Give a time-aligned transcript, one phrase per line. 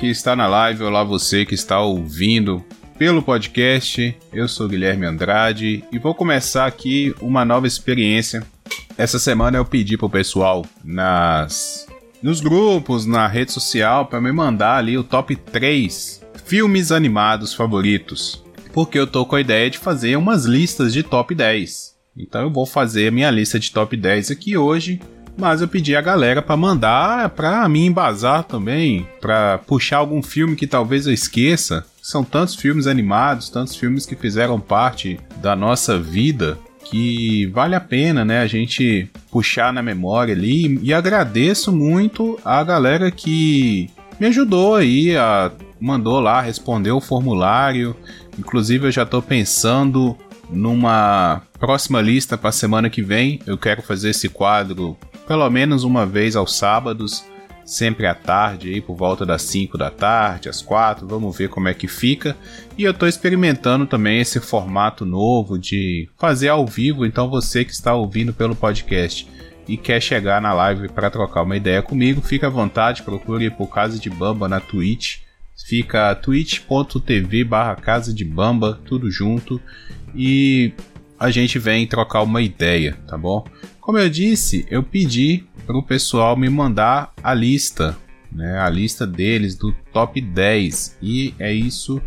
[0.00, 2.64] Que está na live, olá você que está ouvindo
[2.96, 4.16] pelo podcast.
[4.32, 8.42] Eu sou Guilherme Andrade e vou começar aqui uma nova experiência.
[8.96, 11.86] Essa semana eu pedi pro pessoal nas
[12.22, 18.42] nos grupos, na rede social para me mandar ali o top 3 filmes animados favoritos.
[18.72, 21.94] Porque eu tô com a ideia de fazer umas listas de top 10.
[22.16, 24.98] Então eu vou fazer a minha lista de top 10 aqui hoje
[25.36, 30.56] mas eu pedi a galera para mandar para mim embasar também, para puxar algum filme
[30.56, 31.84] que talvez eu esqueça.
[32.02, 37.80] São tantos filmes animados, tantos filmes que fizeram parte da nossa vida que vale a
[37.80, 44.26] pena, né, a gente puxar na memória ali e agradeço muito a galera que me
[44.26, 47.94] ajudou aí, a, mandou lá, respondeu o formulário.
[48.38, 50.16] Inclusive eu já estou pensando
[50.50, 53.40] numa próxima lista para semana que vem.
[53.46, 54.96] Eu quero fazer esse quadro
[55.30, 57.24] pelo menos uma vez aos sábados,
[57.64, 61.68] sempre à tarde, aí por volta das 5 da tarde, às 4, vamos ver como
[61.68, 62.36] é que fica.
[62.76, 67.70] E eu estou experimentando também esse formato novo de fazer ao vivo, então você que
[67.70, 69.28] está ouvindo pelo podcast
[69.68, 73.68] e quer chegar na live para trocar uma ideia comigo, fica à vontade, procure por
[73.68, 75.18] Casa de Bamba na Twitch.
[75.64, 79.60] Fica twitch.tv barra Casa de Bamba, tudo junto.
[80.12, 80.72] E
[81.20, 83.44] a gente vem trocar uma ideia, tá bom?
[83.78, 87.94] Como eu disse, eu pedi para o pessoal me mandar a lista,
[88.32, 92.00] né, a lista deles do top 10 e é isso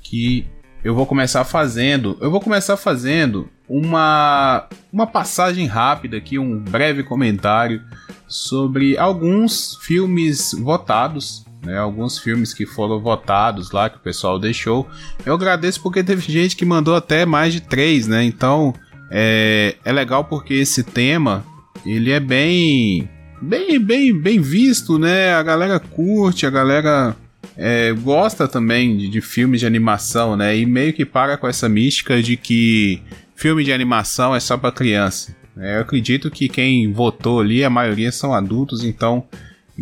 [0.00, 0.46] que
[0.84, 2.16] eu vou começar fazendo.
[2.20, 7.82] Eu vou começar fazendo uma uma passagem rápida aqui, um breve comentário
[8.28, 14.88] sobre alguns filmes votados né, alguns filmes que foram votados lá, que o pessoal deixou.
[15.24, 18.24] Eu agradeço porque teve gente que mandou até mais de três, né?
[18.24, 18.74] Então
[19.10, 21.44] é, é legal porque esse tema
[21.86, 23.08] ele é bem,
[23.40, 25.32] bem, bem, bem visto, né?
[25.34, 27.16] A galera curte, a galera
[27.56, 30.56] é, gosta também de, de, filmes de animação, né?
[30.56, 33.02] E meio que para com essa mística de que
[33.36, 35.34] filme de animação é só para criança.
[35.56, 39.24] É, eu acredito que quem votou ali, a maioria são adultos, então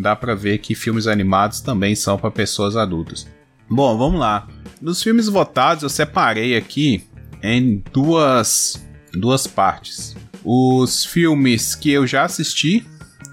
[0.01, 3.27] dá para ver que filmes animados também são para pessoas adultas.
[3.69, 4.49] Bom, vamos lá.
[4.81, 7.05] Dos filmes votados, eu separei aqui
[7.43, 10.17] em duas, duas partes.
[10.45, 12.85] Os filmes que eu já assisti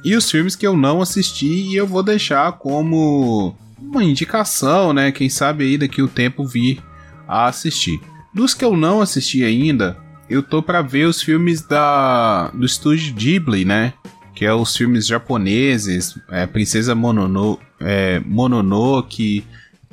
[0.03, 5.11] e os filmes que eu não assisti e eu vou deixar como uma indicação, né?
[5.11, 6.83] Quem sabe aí daqui o tempo vir
[7.27, 8.00] a assistir.
[8.33, 9.97] Dos que eu não assisti ainda,
[10.29, 13.94] eu tô para ver os filmes da do estúdio Ghibli, né?
[14.38, 19.44] Que é os filmes japoneses, é, Princesa Monono, é, Mononoke,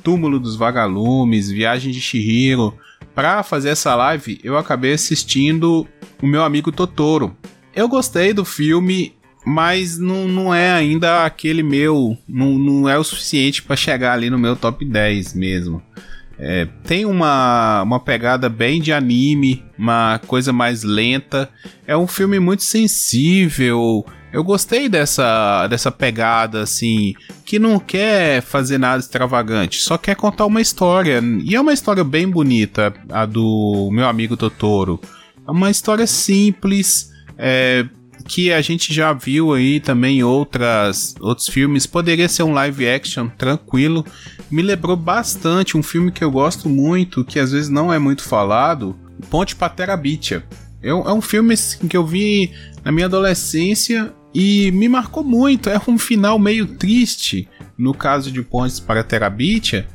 [0.03, 2.77] Túmulo dos Vagalumes, Viagem de Shihiro.
[3.15, 5.87] Para fazer essa live, eu acabei assistindo
[6.21, 7.35] o meu amigo Totoro.
[7.73, 12.15] Eu gostei do filme, mas não, não é ainda aquele meu.
[12.29, 15.81] Não, não é o suficiente para chegar ali no meu top 10 mesmo.
[16.37, 21.49] É, tem uma, uma pegada bem de anime, uma coisa mais lenta.
[21.87, 24.05] É um filme muito sensível.
[24.35, 27.13] Eu gostei dessa, dessa pegada, assim,
[27.45, 31.23] que não quer fazer nada extravagante, só quer contar uma história.
[31.41, 34.99] E é uma história bem bonita, a do meu amigo Totoro.
[35.47, 37.85] É uma história simples, é,
[38.27, 41.87] que a gente já viu aí também outras, outros filmes.
[41.87, 44.05] Poderia ser um live action tranquilo.
[44.51, 48.23] Me lembrou bastante um filme que eu gosto muito, que às vezes não é muito
[48.23, 50.43] falado, Ponte Patera Bicha.
[50.83, 52.51] É, é um filme assim, que eu vi
[52.83, 55.69] na minha adolescência e me marcou muito.
[55.69, 57.47] É um final meio triste
[57.77, 59.87] no caso de Pontes para Terabitia,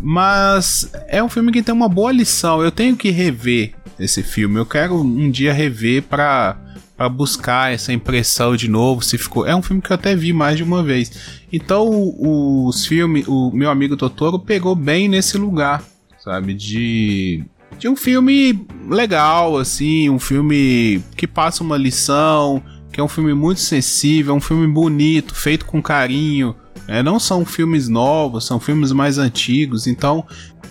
[0.00, 2.62] mas é um filme que tem uma boa lição.
[2.62, 4.56] Eu tenho que rever esse filme.
[4.56, 6.56] Eu quero um dia rever para
[6.96, 9.44] para buscar essa impressão de novo, se ficou.
[9.44, 11.40] É um filme que eu até vi mais de uma vez.
[11.52, 11.88] Então,
[12.20, 15.82] os filmes, o meu amigo Totoro pegou bem nesse lugar,
[16.22, 17.44] sabe, de
[17.78, 22.62] de um filme legal assim, um filme que passa uma lição,
[22.92, 26.54] que é um filme muito sensível, é um filme bonito, feito com carinho.
[26.86, 29.86] É, não são filmes novos, são filmes mais antigos.
[29.86, 30.26] Então,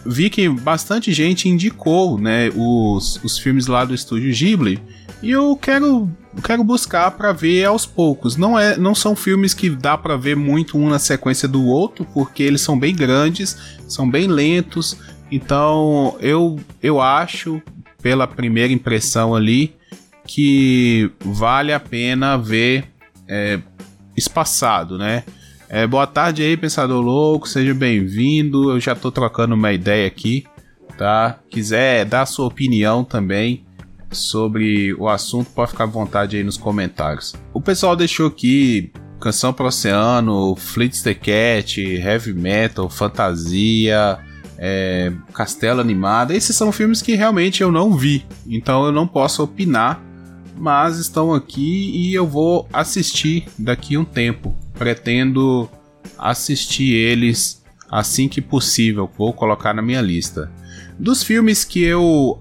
[0.05, 4.79] vi que bastante gente indicou né, os, os filmes lá do estúdio Ghibli.
[5.23, 6.09] E eu quero,
[6.43, 8.37] quero buscar para ver aos poucos.
[8.37, 12.05] Não, é, não são filmes que dá para ver muito um na sequência do outro,
[12.13, 13.57] porque eles são bem grandes,
[13.87, 14.97] são bem lentos.
[15.31, 17.61] Então, eu, eu acho,
[18.01, 19.75] pela primeira impressão ali,
[20.33, 22.85] que vale a pena ver
[23.27, 23.59] é,
[24.15, 25.25] espaçado, né?
[25.67, 28.71] É, boa tarde aí, pensador louco, seja bem-vindo.
[28.71, 30.45] Eu já tô trocando uma ideia aqui,
[30.97, 31.37] tá?
[31.49, 33.65] Quiser dar sua opinião também
[34.09, 37.33] sobre o assunto, pode ficar à vontade aí nos comentários.
[37.53, 38.89] O pessoal deixou aqui
[39.19, 44.17] Canção pro Oceano, Fleet's the Cat, Heavy Metal, Fantasia,
[44.57, 46.31] é, Castelo Animado.
[46.31, 50.01] Esses são filmes que realmente eu não vi, então eu não posso opinar,
[50.61, 54.55] mas estão aqui e eu vou assistir daqui um tempo.
[54.75, 55.67] Pretendo
[56.15, 60.51] assistir eles assim que possível, vou colocar na minha lista.
[60.99, 62.39] Dos filmes que eu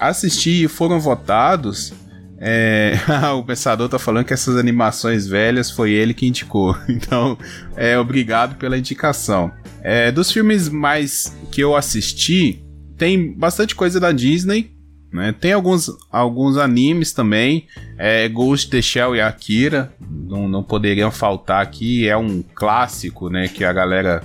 [0.00, 1.92] assisti e foram votados,
[2.38, 2.94] é,
[3.36, 6.74] o pensador tá falando que essas animações velhas foi ele que indicou.
[6.88, 7.38] Então,
[7.76, 9.52] é obrigado pela indicação.
[9.82, 12.64] É, dos filmes mais que eu assisti,
[12.96, 14.73] tem bastante coisa da Disney.
[15.14, 15.32] Né?
[15.32, 17.68] Tem alguns, alguns animes também.
[17.96, 19.94] É, Ghost the Shell e Akira.
[20.00, 22.08] Não, não poderiam faltar aqui.
[22.08, 24.24] É um clássico né, que a galera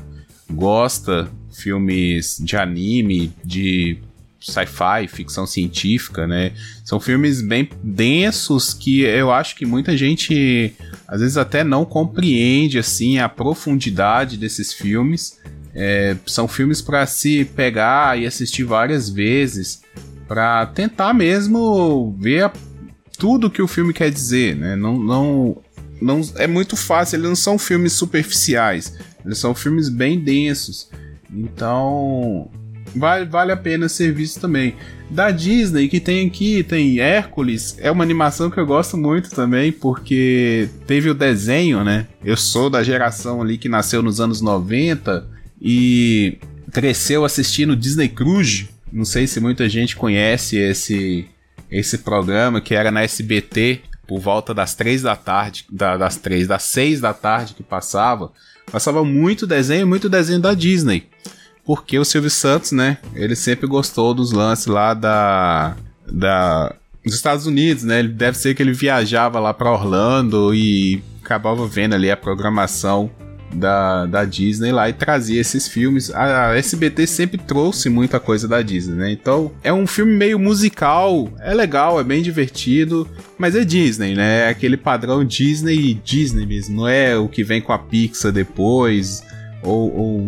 [0.52, 1.30] gosta.
[1.52, 4.00] Filmes de anime, de
[4.40, 6.54] sci-fi, ficção científica, né?
[6.86, 10.74] São filmes bem densos que eu acho que muita gente
[11.06, 15.38] às vezes até não compreende assim a profundidade desses filmes.
[15.76, 19.82] É, são filmes para se pegar e assistir várias vezes
[20.30, 22.54] para tentar mesmo ver a,
[23.18, 24.76] tudo que o filme quer dizer, né?
[24.76, 25.58] Não, não,
[26.00, 27.16] não é muito fácil.
[27.16, 28.96] Eles não são filmes superficiais.
[29.26, 30.88] Eles são filmes bem densos.
[31.34, 32.48] Então,
[32.96, 34.76] vale, vale a pena ser visto também.
[35.10, 39.72] Da Disney, que tem aqui, tem Hércules, é uma animação que eu gosto muito também,
[39.72, 42.06] porque teve o desenho, né?
[42.24, 45.28] Eu sou da geração ali que nasceu nos anos 90
[45.60, 46.38] e
[46.72, 48.70] cresceu assistindo Disney Cruise.
[48.92, 51.28] Não sei se muita gente conhece esse,
[51.70, 56.48] esse programa que era na SBT por volta das três da tarde, da, das três,
[56.48, 58.32] das seis da tarde que passava.
[58.72, 61.08] Passava muito desenho, muito desenho da Disney
[61.70, 65.76] porque o Silvio Santos, né, ele sempre gostou dos lances lá da,
[66.12, 66.74] da
[67.06, 68.00] dos Estados Unidos, né?
[68.00, 73.12] Ele deve ser que ele viajava lá para Orlando e acabava vendo ali a programação
[73.54, 76.12] da, da Disney lá e trazia esses filmes.
[76.12, 79.12] A, SBT sempre trouxe muita coisa da Disney, né?
[79.12, 83.08] Então é um filme meio musical, é legal, é bem divertido,
[83.38, 84.48] mas é Disney, né?
[84.48, 88.32] É aquele padrão Disney e Disney mesmo, não é o que vem com a Pixar
[88.32, 89.24] depois
[89.62, 90.28] ou, ou,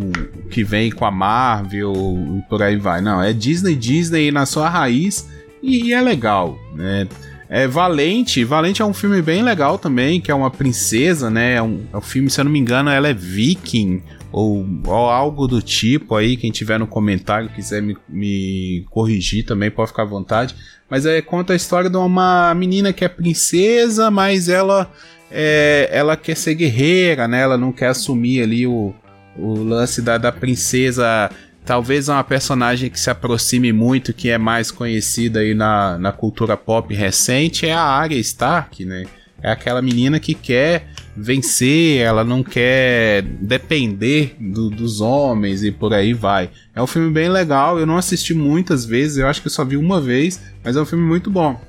[0.49, 1.93] que vem com a Marvel
[2.37, 3.01] e por aí vai.
[3.01, 5.27] Não, é Disney, Disney na sua raiz
[5.61, 7.07] e é legal, né?
[7.53, 11.55] É Valente, Valente é um filme bem legal também, que é uma princesa, né?
[11.55, 14.01] É um, é um filme, se eu não me engano, ela é viking
[14.31, 16.37] ou, ou, algo do tipo aí.
[16.37, 20.55] Quem tiver no comentário quiser me, me corrigir também pode ficar à vontade.
[20.89, 24.89] Mas é conta a história de uma menina que é princesa, mas ela
[25.29, 27.41] é, ela quer ser guerreira, né?
[27.41, 28.95] Ela não quer assumir ali o,
[29.37, 31.29] o lance da, da princesa,
[31.65, 36.57] talvez uma personagem que se aproxime muito, que é mais conhecida aí na, na cultura
[36.57, 39.05] pop recente, é a Arya Stark, né?
[39.43, 40.87] É aquela menina que quer
[41.17, 46.51] vencer, ela não quer depender do, dos homens e por aí vai.
[46.75, 49.65] É um filme bem legal, eu não assisti muitas vezes, eu acho que eu só
[49.65, 51.59] vi uma vez, mas é um filme muito bom.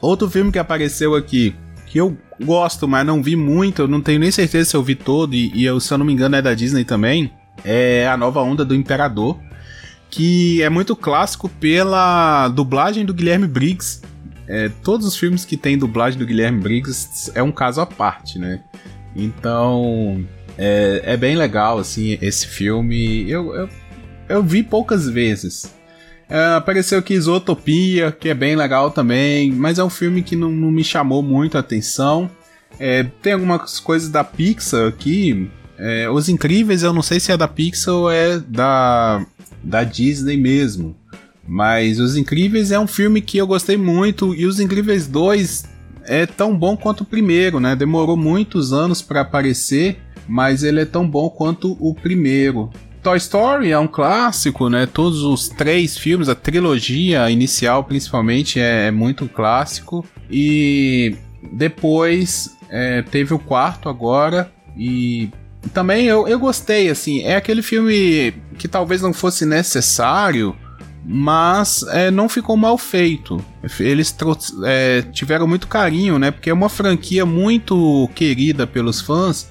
[0.00, 1.54] Outro filme que apareceu aqui,
[1.86, 4.96] que eu gosto, mas não vi muito, eu não tenho nem certeza se eu vi
[4.96, 7.30] todo, e, e eu, se eu não me engano é da Disney também,
[7.64, 9.38] é a nova onda do Imperador,
[10.10, 14.02] que é muito clássico pela dublagem do Guilherme Briggs.
[14.46, 18.38] É, todos os filmes que tem dublagem do Guilherme Briggs é um caso à parte,
[18.38, 18.62] né?
[19.14, 20.24] Então
[20.58, 23.30] é, é bem legal assim esse filme.
[23.30, 23.68] Eu, eu,
[24.28, 25.72] eu vi poucas vezes.
[26.28, 30.50] É, apareceu aqui Isotopia, que é bem legal também, mas é um filme que não,
[30.50, 32.30] não me chamou muito a atenção.
[32.78, 35.50] É, tem algumas coisas da Pixar aqui.
[35.80, 39.24] É, Os Incríveis, eu não sei se é da Pixar ou é da,
[39.64, 40.94] da Disney mesmo.
[41.48, 45.64] Mas Os Incríveis é um filme que eu gostei muito e Os Incríveis 2
[46.04, 47.74] é tão bom quanto o primeiro, né?
[47.74, 52.70] Demorou muitos anos para aparecer, mas ele é tão bom quanto o primeiro.
[53.02, 54.86] Toy Story é um clássico, né?
[54.86, 60.04] Todos os três filmes, a trilogia inicial principalmente é, é muito clássico.
[60.30, 61.16] E
[61.52, 65.30] depois é, teve o quarto agora e
[65.68, 67.22] também eu, eu gostei, assim.
[67.22, 70.56] É aquele filme que talvez não fosse necessário,
[71.04, 73.44] mas é, não ficou mal feito.
[73.78, 74.14] Eles
[74.64, 76.30] é, tiveram muito carinho, né?
[76.30, 79.48] Porque é uma franquia muito querida pelos fãs.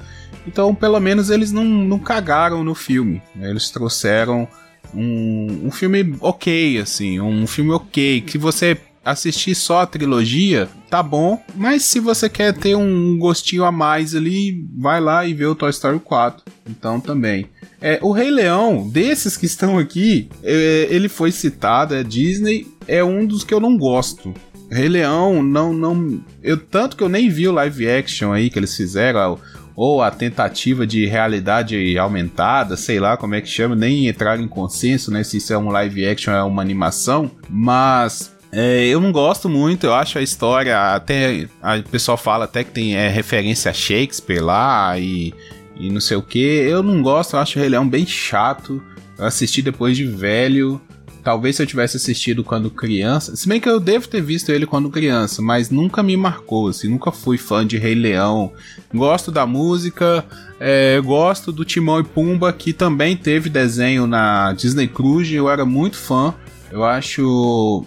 [0.47, 3.21] Então, pelo menos eles não, não cagaram no filme.
[3.35, 3.49] Né?
[3.49, 4.47] Eles trouxeram
[4.93, 8.21] um, um filme ok, assim, um filme ok.
[8.21, 11.41] Que você assistir só a trilogia, tá bom.
[11.55, 15.55] Mas se você quer ter um gostinho a mais ali, vai lá e vê o
[15.55, 16.43] Toy Story 4.
[16.69, 17.47] Então também.
[17.81, 23.03] É, o Rei Leão, desses que estão aqui, é, ele foi citado, é Disney, é
[23.03, 24.33] um dos que eu não gosto.
[24.69, 26.21] Rei Leão, não, não.
[26.43, 29.39] Eu, tanto que eu nem vi o live action aí que eles fizeram,
[29.75, 34.47] ou a tentativa de realidade aumentada, sei lá como é que chama, nem entrar em
[34.47, 38.99] consenso, né, se isso é um live action ou é uma animação, mas é, eu
[38.99, 41.47] não gosto muito, eu acho a história, até
[41.79, 45.33] o pessoal fala até que tem é, referência a Shakespeare lá e,
[45.75, 46.39] e não sei o que.
[46.39, 48.81] Eu não gosto, eu acho o Rei Leão bem chato.
[49.17, 50.81] Eu assisti depois de velho.
[51.23, 53.35] Talvez se eu tivesse assistido quando criança.
[53.35, 56.87] Se bem que eu devo ter visto ele quando criança, mas nunca me marcou, assim,
[56.87, 58.53] nunca fui fã de Rei Leão.
[58.91, 60.25] Gosto da música,
[60.59, 65.65] é, gosto do Timão e Pumba, que também teve desenho na Disney Cruise, eu era
[65.65, 66.33] muito fã.
[66.71, 67.85] Eu acho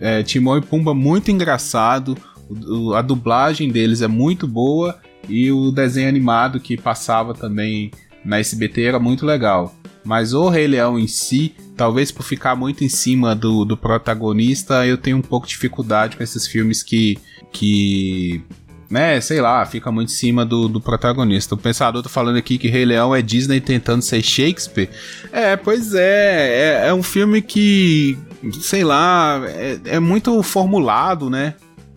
[0.00, 2.16] é, Timão e Pumba muito engraçado.
[2.48, 7.90] O, a dublagem deles é muito boa e o desenho animado que passava também
[8.24, 9.74] na SBT era muito legal.
[10.04, 14.86] Mas o Rei Leão em si, talvez por ficar muito em cima do, do protagonista,
[14.86, 17.18] eu tenho um pouco de dificuldade com esses filmes que.
[17.50, 18.42] que
[18.90, 21.54] né, sei lá, fica muito em cima do, do protagonista.
[21.54, 24.90] O pensador tá falando aqui que Rei Leão é Disney tentando ser Shakespeare.
[25.32, 28.16] É, pois é, é, é um filme que
[28.52, 31.54] sei lá, é, é muito formulado, né?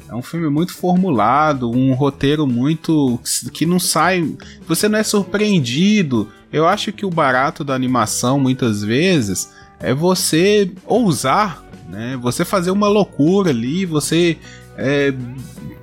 [0.09, 3.19] É um filme muito formulado, um roteiro muito.
[3.51, 4.35] que não sai.
[4.67, 6.29] Você não é surpreendido.
[6.51, 12.17] Eu acho que o barato da animação, muitas vezes, é você ousar, né?
[12.21, 14.37] Você fazer uma loucura ali, você
[14.77, 15.13] é,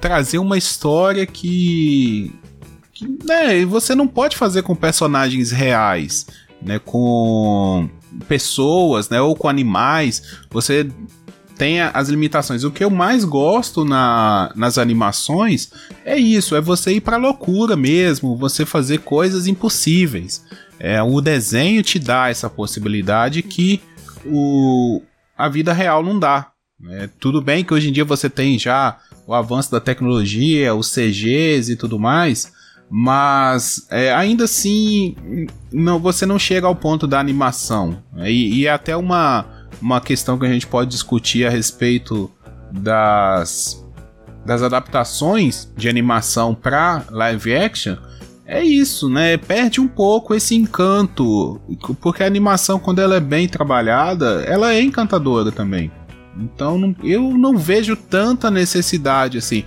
[0.00, 2.32] trazer uma história que.
[2.94, 6.26] que né, você não pode fazer com personagens reais,
[6.62, 6.78] né?
[6.78, 7.90] Com
[8.28, 10.88] pessoas, né, ou com animais, você
[11.56, 12.64] tem as limitações.
[12.64, 15.70] O que eu mais gosto na, nas animações
[16.04, 20.44] é isso, é você ir para loucura mesmo, você fazer coisas impossíveis.
[20.78, 23.80] É, o desenho te dá essa possibilidade que
[24.26, 25.00] o,
[25.36, 26.50] a vida real não dá.
[26.90, 30.92] É, tudo bem que hoje em dia você tem já o avanço da tecnologia, os
[30.92, 32.52] CGs e tudo mais,
[32.90, 35.16] mas é, ainda assim
[35.72, 38.02] não, você não chega ao ponto da animação.
[38.18, 39.46] E, e é até uma,
[39.80, 42.30] uma questão que a gente pode discutir a respeito
[42.70, 43.84] das,
[44.44, 47.96] das adaptações de animação para live action.
[48.46, 49.38] É isso, né?
[49.38, 51.60] Perde um pouco esse encanto,
[52.00, 55.90] porque a animação quando ela é bem trabalhada, ela é encantadora também.
[56.36, 59.64] Então não, eu não vejo tanta necessidade assim.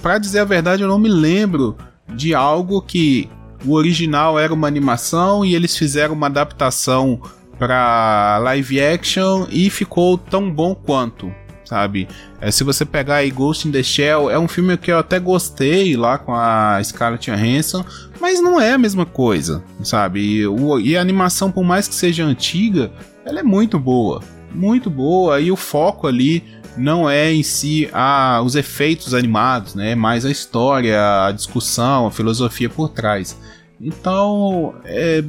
[0.00, 1.76] Para dizer a verdade, eu não me lembro
[2.14, 3.28] de algo que
[3.64, 7.20] o original era uma animação e eles fizeram uma adaptação
[7.58, 11.32] para live action e ficou tão bom quanto,
[11.64, 12.08] sabe?
[12.40, 15.18] É, se você pegar aí Ghost in the Shell, é um filme que eu até
[15.18, 17.84] gostei lá com a Scarlett Johansson,
[18.20, 20.20] mas não é a mesma coisa, sabe?
[20.20, 22.92] E, o, e a animação, por mais que seja antiga,
[23.24, 24.22] ela é muito boa,
[24.54, 26.44] muito boa e o foco ali
[26.76, 29.92] não é em si a, os efeitos animados, né?
[29.92, 33.36] É mais a história, a discussão, a filosofia por trás.
[33.80, 35.24] Então, é,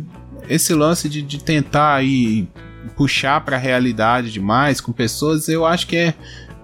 [0.48, 2.48] esse lance de, de tentar aí
[2.96, 6.14] puxar para a realidade demais com pessoas, eu acho que é,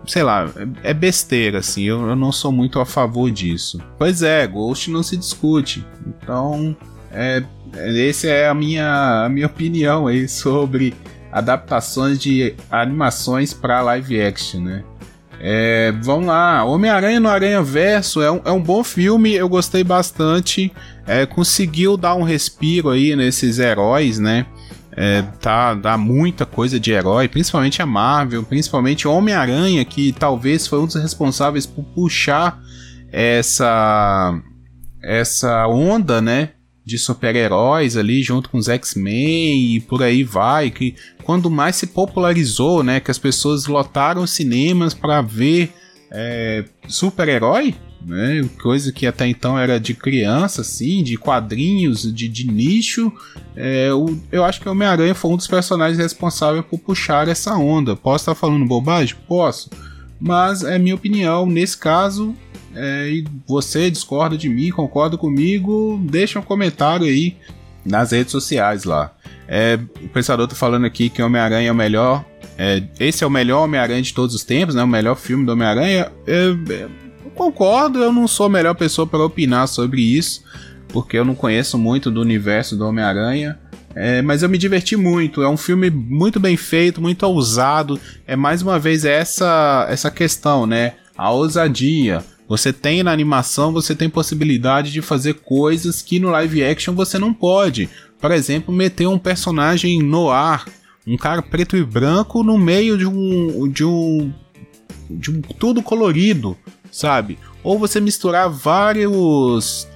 [0.07, 0.49] sei lá,
[0.83, 1.83] é besteira, assim.
[1.83, 3.79] Eu, eu não sou muito a favor disso.
[3.97, 5.85] Pois é, Ghost não se discute.
[6.07, 6.75] Então,
[7.11, 7.43] é,
[8.09, 10.93] essa é a minha, a minha opinião aí sobre
[11.35, 14.85] adaptações de animações para live action, né?
[15.37, 19.83] É, vamos lá, Homem-Aranha no Aranha Verso é um, é um bom filme, eu gostei
[19.83, 20.71] bastante.
[21.05, 24.45] É, conseguiu dar um respiro aí nesses heróis, né?
[24.93, 30.79] É, tá, dá muita coisa de herói, principalmente a Marvel, principalmente Homem-Aranha, que talvez foi
[30.79, 32.57] um dos responsáveis por puxar
[33.11, 34.41] essa
[35.03, 36.51] essa onda, né?
[36.85, 41.87] De super-heróis ali junto com os X-Men e por aí vai, que quando mais se
[41.87, 45.73] popularizou, né, que as pessoas lotaram cinemas para ver
[46.11, 47.73] é, super-herói,
[48.05, 53.11] né, coisa que até então era de criança, assim, de quadrinhos, de, de nicho,
[53.55, 57.55] é, o, eu acho que o Homem-Aranha foi um dos personagens responsáveis por puxar essa
[57.55, 57.95] onda.
[57.95, 59.15] Posso estar falando bobagem?
[59.27, 59.71] Posso.
[60.19, 62.35] Mas é minha opinião, nesse caso,
[62.75, 67.37] é, e você discorda de mim, concorda comigo, deixa um comentário aí
[67.85, 69.13] nas redes sociais lá.
[69.47, 72.25] É, o pensador tá falando aqui que Homem-Aranha é o melhor.
[72.57, 74.83] É, esse é o melhor Homem-Aranha de todos os tempos, né?
[74.83, 76.11] O melhor filme do Homem-Aranha.
[76.25, 76.89] Eu, eu
[77.33, 80.43] concordo, eu não sou a melhor pessoa para opinar sobre isso,
[80.89, 83.59] porque eu não conheço muito do universo do Homem-Aranha.
[83.93, 85.41] É, mas eu me diverti muito.
[85.41, 87.97] É um filme muito bem feito, muito ousado.
[88.27, 90.95] É mais uma vez essa essa questão, né?
[91.17, 96.63] A ousadia você tem na animação, você tem possibilidade de fazer coisas que no live
[96.63, 97.89] action você não pode.
[98.19, 100.65] Por exemplo, meter um personagem no ar,
[101.07, 104.33] um cara preto e branco no meio de um de um
[105.09, 106.57] de um tudo colorido,
[106.91, 107.37] sabe?
[107.63, 109.87] Ou você misturar vários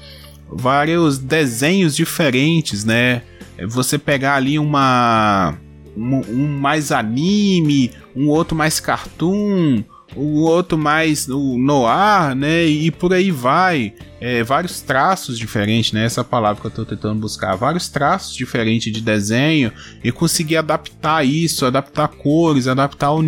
[0.51, 3.21] vários desenhos diferentes, né?
[3.67, 5.55] Você pegar ali uma
[5.95, 9.83] um, um mais anime, um outro mais cartoon,
[10.15, 12.65] o outro mais o noir, né?
[12.65, 13.93] E por aí vai.
[14.21, 16.03] É, vários traços diferentes, né?
[16.03, 17.55] Essa palavra que eu estou tentando buscar.
[17.55, 19.71] Vários traços diferentes de desenho
[20.03, 23.23] e conseguir adaptar isso, adaptar cores, adaptar o,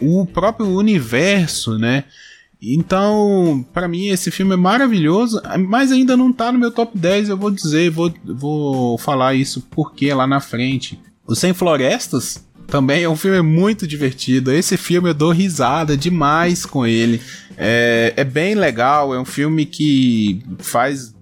[0.00, 2.04] o próprio universo, né?
[2.60, 7.30] Então, para mim, esse filme é maravilhoso, mas ainda não tá no meu top 10.
[7.30, 10.98] Eu vou dizer, vou, vou falar isso porque lá na frente.
[11.26, 14.52] O Sem Florestas também é um filme muito divertido.
[14.52, 17.20] Esse filme eu dou risada demais com ele.
[17.56, 21.14] É, é bem legal, é um filme que faz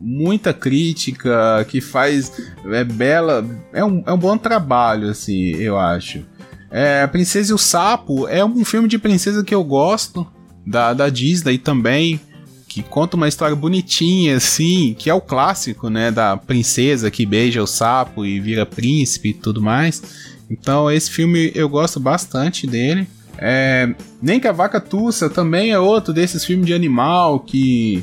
[0.00, 2.32] muita crítica, que faz.
[2.66, 3.44] É bela.
[3.72, 6.24] É um, é um bom trabalho, assim, eu acho.
[6.70, 10.26] É, Princesa e o Sapo é um filme de princesa que eu gosto,
[10.66, 12.20] da, da Disney também,
[12.66, 17.62] que conta uma história bonitinha, assim, que é o clássico, né, da princesa que beija
[17.62, 20.02] o sapo e vira príncipe e tudo mais.
[20.50, 23.06] Então esse filme eu gosto bastante dele.
[23.38, 28.02] É, Nem que a Vaca Tussa também é outro desses filmes de animal que,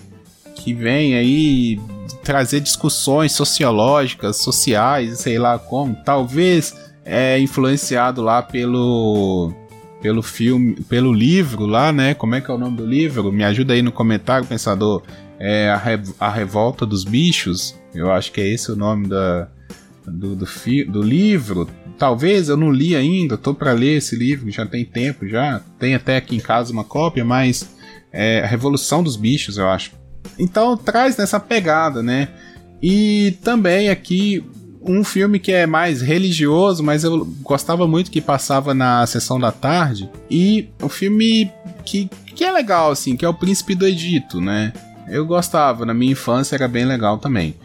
[0.55, 1.79] que vem aí
[2.23, 5.95] trazer discussões sociológicas, sociais, sei lá como.
[6.05, 9.53] Talvez é influenciado lá pelo
[10.01, 12.13] pelo filme, pelo livro lá, né?
[12.13, 13.31] Como é que é o nome do livro?
[13.31, 15.01] Me ajuda aí no comentário, pensador.
[15.39, 17.73] É a, Re a Revolta dos Bichos.
[17.95, 19.47] Eu acho que é esse o nome da,
[20.05, 20.45] do, do,
[20.89, 21.69] do livro.
[22.03, 25.61] Talvez eu não li ainda, tô para ler esse livro, já tem tempo já.
[25.79, 27.69] Tem até aqui em casa uma cópia, mas
[28.11, 29.93] é a Revolução dos Bichos, eu acho.
[30.37, 32.27] Então traz nessa pegada, né?
[32.81, 34.43] E também aqui
[34.81, 39.53] um filme que é mais religioso, mas eu gostava muito que passava na sessão da
[39.53, 40.09] tarde.
[40.29, 41.49] E um filme
[41.85, 44.73] que, que é legal, assim, que é O Príncipe do Egito, né?
[45.07, 47.55] Eu gostava, na minha infância era bem legal também.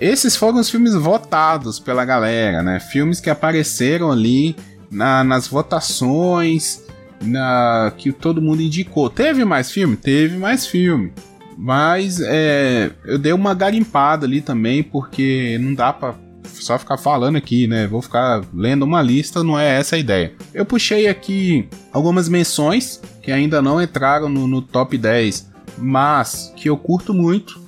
[0.00, 2.80] Esses foram os filmes votados pela galera, né?
[2.80, 4.56] Filmes que apareceram ali
[4.90, 6.82] na, nas votações,
[7.22, 9.08] na que todo mundo indicou.
[9.08, 9.96] Teve mais filme?
[9.96, 11.12] Teve mais filme.
[11.56, 17.36] Mas é, eu dei uma garimpada ali também, porque não dá pra só ficar falando
[17.36, 17.86] aqui, né?
[17.86, 20.32] Vou ficar lendo uma lista, não é essa a ideia.
[20.52, 26.68] Eu puxei aqui algumas menções que ainda não entraram no, no top 10, mas que
[26.68, 27.63] eu curto muito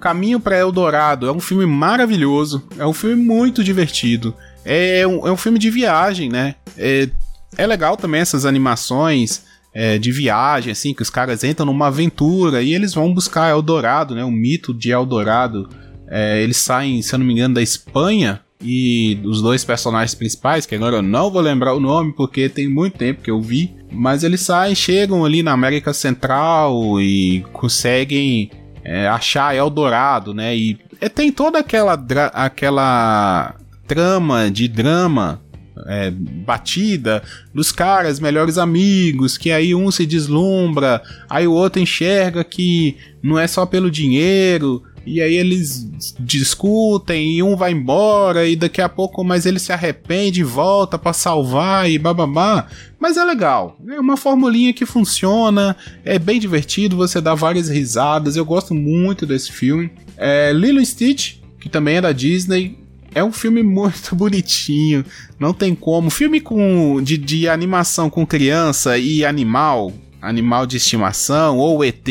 [0.00, 4.34] Caminho para Eldorado é um filme maravilhoso, é um filme muito divertido,
[4.64, 6.54] é um, é um filme de viagem, né?
[6.76, 7.08] É,
[7.56, 12.62] é legal também essas animações é, de viagem, assim, que os caras entram numa aventura
[12.62, 14.24] e eles vão buscar Eldorado, né?
[14.24, 15.68] O mito de Eldorado.
[16.08, 20.66] É, eles saem, se eu não me engano, da Espanha e os dois personagens principais,
[20.66, 23.74] que agora eu não vou lembrar o nome porque tem muito tempo que eu vi,
[23.92, 28.50] mas eles saem, chegam ali na América Central e conseguem
[28.90, 30.56] é, achar Eldorado, né?
[30.56, 31.94] E é, tem toda aquela,
[32.34, 33.54] aquela
[33.86, 35.40] trama de drama
[35.86, 37.22] é, batida
[37.54, 43.38] dos caras, melhores amigos, que aí um se deslumbra, aí o outro enxerga que não
[43.38, 48.88] é só pelo dinheiro, e aí eles discutem e um vai embora e daqui a
[48.88, 52.68] pouco mais ele se arrepende e volta para salvar e bababá.
[52.98, 58.36] Mas é legal, é uma formulinha que funciona, é bem divertido, você dá várias risadas.
[58.36, 59.90] Eu gosto muito desse filme.
[60.16, 62.78] É Lilo Stitch, que também é da Disney,
[63.14, 65.04] é um filme muito bonitinho,
[65.38, 66.10] não tem como.
[66.10, 72.06] Filme com de, de animação com criança e animal, animal de estimação ou ET.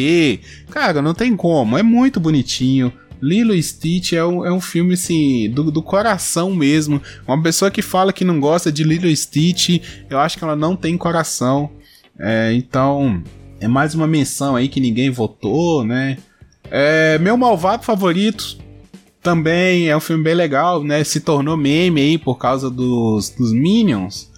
[0.69, 2.91] Cara, não tem como, é muito bonitinho.
[3.21, 7.01] Lilo e Stitch é um, é um filme assim, do, do coração mesmo.
[7.27, 10.55] Uma pessoa que fala que não gosta de Lilo e Stitch, eu acho que ela
[10.55, 11.69] não tem coração.
[12.17, 13.21] É, então,
[13.59, 16.17] é mais uma menção aí que ninguém votou, né?
[16.71, 18.57] É, meu malvado favorito
[19.21, 21.03] também é um filme bem legal, né?
[21.03, 24.29] Se tornou meme aí por causa dos, dos Minions.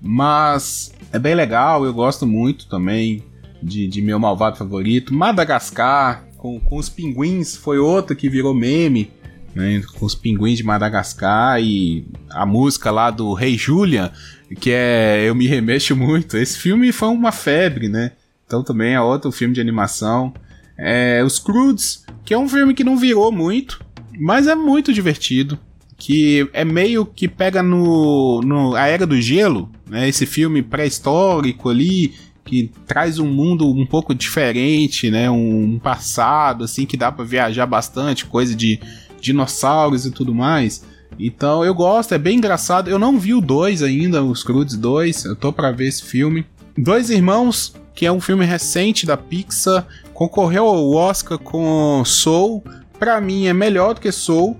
[0.00, 3.22] Mas é bem legal, eu gosto muito também
[3.62, 5.14] de, de meu malvado favorito.
[5.14, 9.10] Madagascar, com, com os pinguins, foi outro que virou meme.
[9.54, 14.12] Né, com os pinguins de Madagascar e a música lá do Rei Julian,
[14.60, 16.36] que é Eu Me Remexo Muito.
[16.36, 18.12] Esse filme foi uma febre, né?
[18.46, 20.34] Então também é outro filme de animação.
[20.76, 23.80] É, os Crudes, que é um filme que não virou muito,
[24.18, 25.58] mas é muito divertido
[25.96, 30.08] que é meio que pega no, no a era do gelo, né?
[30.08, 35.30] Esse filme pré-histórico ali que traz um mundo um pouco diferente, né?
[35.30, 38.78] Um passado assim que dá para viajar bastante, coisa de
[39.20, 40.84] dinossauros e tudo mais.
[41.18, 42.88] Então eu gosto, é bem engraçado.
[42.88, 46.46] Eu não vi o 2 ainda, os Crudes 2, eu tô para ver esse filme.
[46.76, 52.62] Dois Irmãos, que é um filme recente da Pixar, concorreu ao Oscar com Soul,
[52.98, 54.56] Pra mim é melhor do que Soul.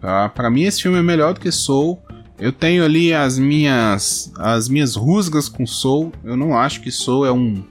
[0.00, 0.28] Tá?
[0.28, 2.02] Pra mim esse filme é melhor do que Soul.
[2.38, 6.12] Eu tenho ali as minhas as minhas rusgas com Soul.
[6.22, 7.62] Eu não acho que Soul é um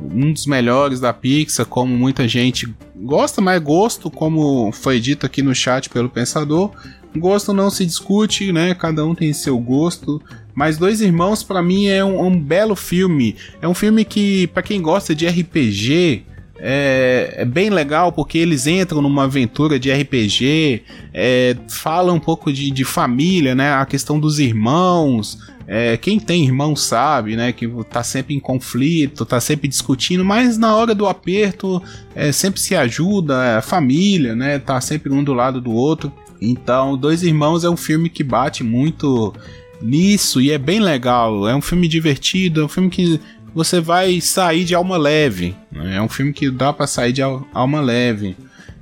[0.00, 5.40] um dos melhores da Pixar, como muita gente gosta, mas gosto, como foi dito aqui
[5.42, 6.70] no chat pelo pensador,
[7.18, 8.74] gosto não se discute, né?
[8.74, 10.20] Cada um tem seu gosto.
[10.54, 13.36] Mas Dois Irmãos para mim é um, um, belo filme.
[13.60, 16.24] É um filme que para quem gosta de RPG
[16.58, 22.52] é, é, bem legal porque eles entram numa aventura de RPG, é, fala um pouco
[22.52, 23.74] de, de família, né?
[23.74, 25.38] A questão dos irmãos.
[25.68, 30.56] É, quem tem irmão sabe, né, que tá sempre em conflito, tá sempre discutindo, mas
[30.56, 31.82] na hora do aperto
[32.14, 36.12] é, sempre se ajuda, é, família, né, tá sempre um do lado do outro.
[36.40, 39.34] Então, Dois Irmãos é um filme que bate muito
[39.80, 41.48] nisso e é bem legal.
[41.48, 43.20] É um filme divertido, é um filme que
[43.56, 45.56] você vai sair de alma leve.
[45.72, 45.96] Né?
[45.96, 48.36] É um filme que dá para sair de alma leve.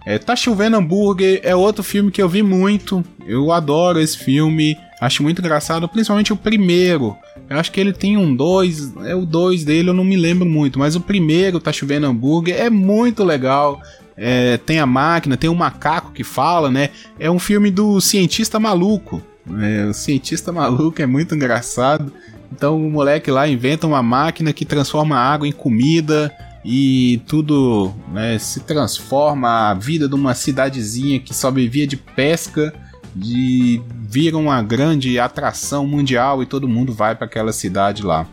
[0.05, 3.05] É, tá chovendo hambúrguer é outro filme que eu vi muito.
[3.25, 4.77] Eu adoro esse filme.
[5.01, 7.17] Acho muito engraçado, principalmente o primeiro.
[7.49, 10.45] Eu acho que ele tem um 2, é o 2 dele, eu não me lembro
[10.45, 13.81] muito, mas o primeiro, Tá Chovendo Hambúrguer, é muito legal.
[14.17, 16.91] É, tem a máquina, tem o macaco que fala, né?
[17.19, 19.23] É um filme do cientista maluco.
[19.61, 22.13] É, o cientista maluco é muito engraçado.
[22.55, 26.33] Então o moleque lá inventa uma máquina que transforma água em comida
[26.65, 29.71] e tudo né, se transforma.
[29.71, 32.73] A vida de uma cidadezinha que só vivia de pesca
[33.15, 38.25] de vira uma grande atração mundial e todo mundo vai para aquela cidade lá.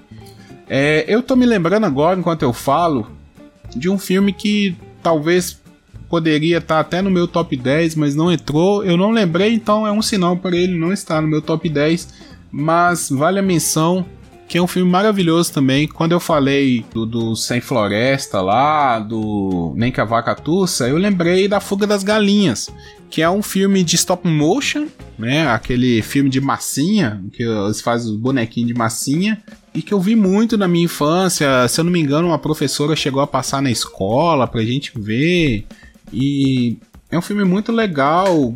[0.70, 3.08] É, eu tô me lembrando agora, enquanto eu falo,
[3.76, 5.60] de um filme que talvez
[6.08, 8.84] poderia estar tá até no meu top 10, mas não entrou.
[8.84, 12.31] Eu não lembrei, então é um sinal para ele não estar no meu top 10.
[12.52, 14.06] Mas vale a menção
[14.52, 15.88] que é um filme maravilhoso também.
[15.88, 20.98] Quando eu falei do, do Sem Floresta lá, do Nem que a Vaca Tussa, eu
[20.98, 22.70] lembrei da Fuga das Galinhas,
[23.10, 24.88] que é um filme de stop motion,
[25.18, 25.48] né?
[25.48, 29.42] Aquele filme de massinha, que eles fazem os bonequinhos de massinha,
[29.74, 31.66] e que eu vi muito na minha infância.
[31.70, 35.66] Se eu não me engano, uma professora chegou a passar na escola pra gente ver.
[36.12, 36.78] E
[37.10, 38.54] é um filme muito legal,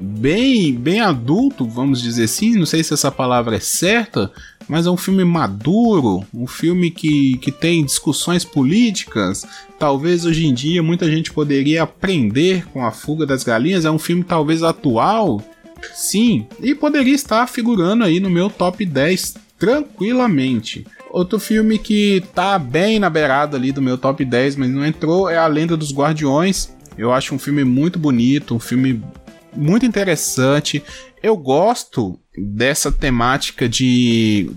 [0.00, 2.56] bem, bem adulto, vamos dizer assim.
[2.56, 4.30] Não sei se essa palavra é certa,
[4.68, 9.44] mas é um filme maduro, um filme que, que tem discussões políticas.
[9.78, 13.84] Talvez hoje em dia muita gente poderia aprender com a fuga das galinhas.
[13.84, 15.42] É um filme talvez atual,
[15.94, 20.86] sim, e poderia estar figurando aí no meu top 10 tranquilamente.
[21.10, 25.28] Outro filme que tá bem na beirada ali do meu top 10, mas não entrou,
[25.28, 26.72] é A Lenda dos Guardiões.
[26.96, 29.02] Eu acho um filme muito bonito, um filme
[29.58, 30.82] muito interessante.
[31.22, 34.50] Eu gosto dessa temática de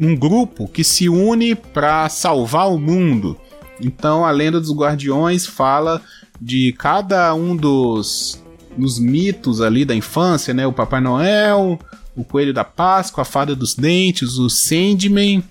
[0.00, 3.36] um grupo que se une para salvar o mundo.
[3.80, 6.00] Então, a Lenda dos Guardiões fala
[6.40, 8.42] de cada um dos,
[8.76, 10.66] dos mitos ali da infância, né?
[10.66, 11.78] O Papai Noel,
[12.16, 15.42] o Coelho da Páscoa, a Fada dos Dentes, o Sandman.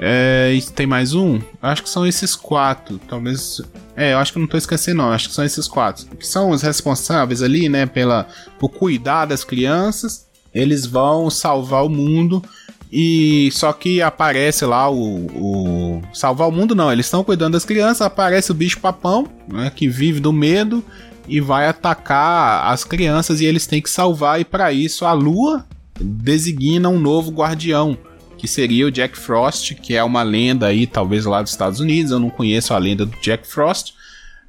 [0.00, 1.40] É, tem mais um?
[1.60, 3.00] Acho que são esses quatro.
[3.08, 3.60] Talvez.
[3.96, 5.10] É, eu acho que não tô esquecendo, não.
[5.10, 6.06] Acho que são esses quatro.
[6.16, 7.84] Que são os responsáveis ali, né?
[7.84, 10.26] Pela, por cuidar das crianças.
[10.54, 12.42] Eles vão salvar o mundo.
[12.90, 16.02] E só que aparece lá o, o.
[16.14, 16.92] Salvar o mundo, não.
[16.92, 18.02] Eles estão cuidando das crianças.
[18.02, 19.70] Aparece o bicho papão, né?
[19.74, 20.82] Que vive do medo.
[21.26, 23.40] E vai atacar as crianças.
[23.40, 24.40] E eles têm que salvar.
[24.40, 25.66] E para isso a lua
[26.00, 27.98] designa um novo guardião
[28.38, 32.12] que seria o Jack Frost, que é uma lenda aí, talvez lá dos Estados Unidos.
[32.12, 33.92] Eu não conheço a lenda do Jack Frost,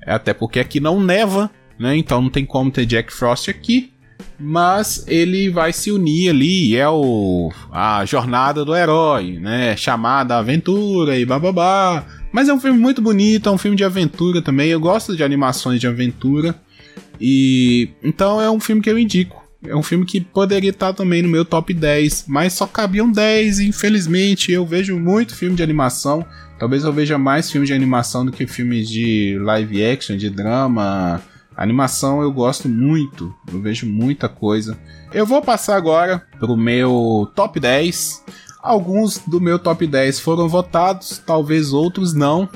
[0.06, 1.98] até porque aqui não neva, né?
[1.98, 3.92] Então não tem como ter Jack Frost aqui.
[4.38, 9.76] Mas ele vai se unir ali, é o a jornada do herói, né?
[9.76, 12.06] Chamada Aventura e bababá.
[12.32, 14.70] Mas é um filme muito bonito, é um filme de aventura também.
[14.70, 16.56] Eu gosto de animações de aventura.
[17.20, 19.49] E então é um filme que eu indico.
[19.62, 23.60] É um filme que poderia estar também no meu top 10, mas só cabiam 10,
[23.60, 24.52] infelizmente.
[24.52, 26.26] Eu vejo muito filme de animação.
[26.58, 31.22] Talvez eu veja mais filmes de animação do que filmes de live action, de drama.
[31.58, 34.80] Animação eu gosto muito, eu vejo muita coisa.
[35.14, 38.24] Eu vou passar agora pro meu top 10.
[38.62, 42.48] Alguns do meu top 10 foram votados, talvez outros não.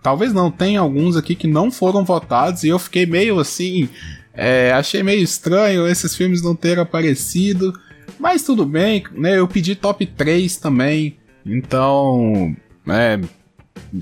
[0.00, 3.88] Talvez não, tem alguns aqui que não foram votados e eu fiquei meio assim
[4.34, 7.72] é, achei meio estranho esses filmes não terem aparecido,
[8.18, 9.38] mas tudo bem, né?
[9.38, 12.54] Eu pedi top 3 também, então,
[12.86, 13.20] né?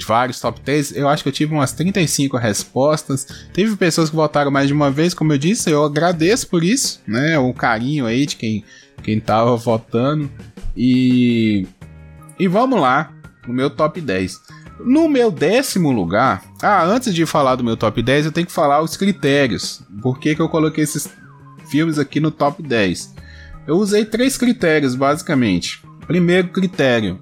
[0.07, 3.27] Vários top 3, eu acho que eu tive umas 35 respostas.
[3.53, 7.01] Teve pessoas que votaram mais de uma vez, como eu disse, eu agradeço por isso,
[7.07, 7.39] né?
[7.39, 8.65] O carinho aí de quem,
[9.03, 10.31] quem tava votando.
[10.77, 11.67] E.
[12.39, 13.13] E vamos lá,
[13.49, 14.41] o meu top 10.
[14.85, 18.53] No meu décimo lugar, ah, antes de falar do meu top 10, eu tenho que
[18.53, 19.83] falar os critérios.
[20.03, 21.09] Por que, que eu coloquei esses
[21.69, 23.15] filmes aqui no top 10?
[23.67, 25.83] Eu usei três critérios, basicamente.
[26.07, 27.21] Primeiro critério,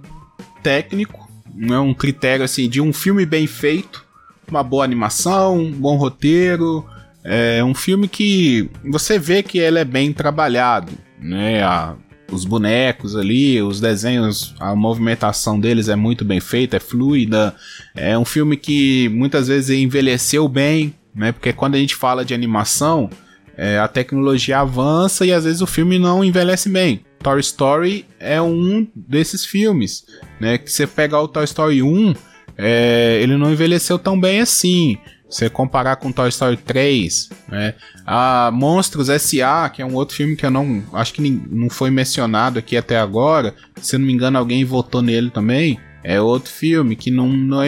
[0.63, 1.29] técnico,
[1.61, 4.05] é um critério assim de um filme bem feito,
[4.49, 6.87] uma boa animação, um bom roteiro,
[7.25, 11.63] é um filme que você vê que ele é bem trabalhado, né?
[11.63, 11.95] A,
[12.31, 17.55] os bonecos ali, os desenhos, a movimentação deles é muito bem feita, é fluida.
[17.95, 21.33] É um filme que muitas vezes envelheceu bem, né?
[21.33, 23.09] Porque quando a gente fala de animação,
[23.57, 27.01] é, a tecnologia avança e às vezes o filme não envelhece bem.
[27.23, 30.05] Toy Story é um desses filmes,
[30.39, 30.59] né?
[30.59, 32.15] Que você pega o Toy Story 1,
[32.57, 34.99] é, ele não envelheceu tão bem assim.
[35.29, 37.75] Você comparar com Toy Story 3, né?
[38.07, 40.83] A Monstros S.A., que é um outro filme que eu não.
[40.93, 43.55] Acho que não foi mencionado aqui até agora.
[43.81, 45.79] Se não me engano, alguém votou nele também.
[46.03, 47.59] É outro filme que não, não,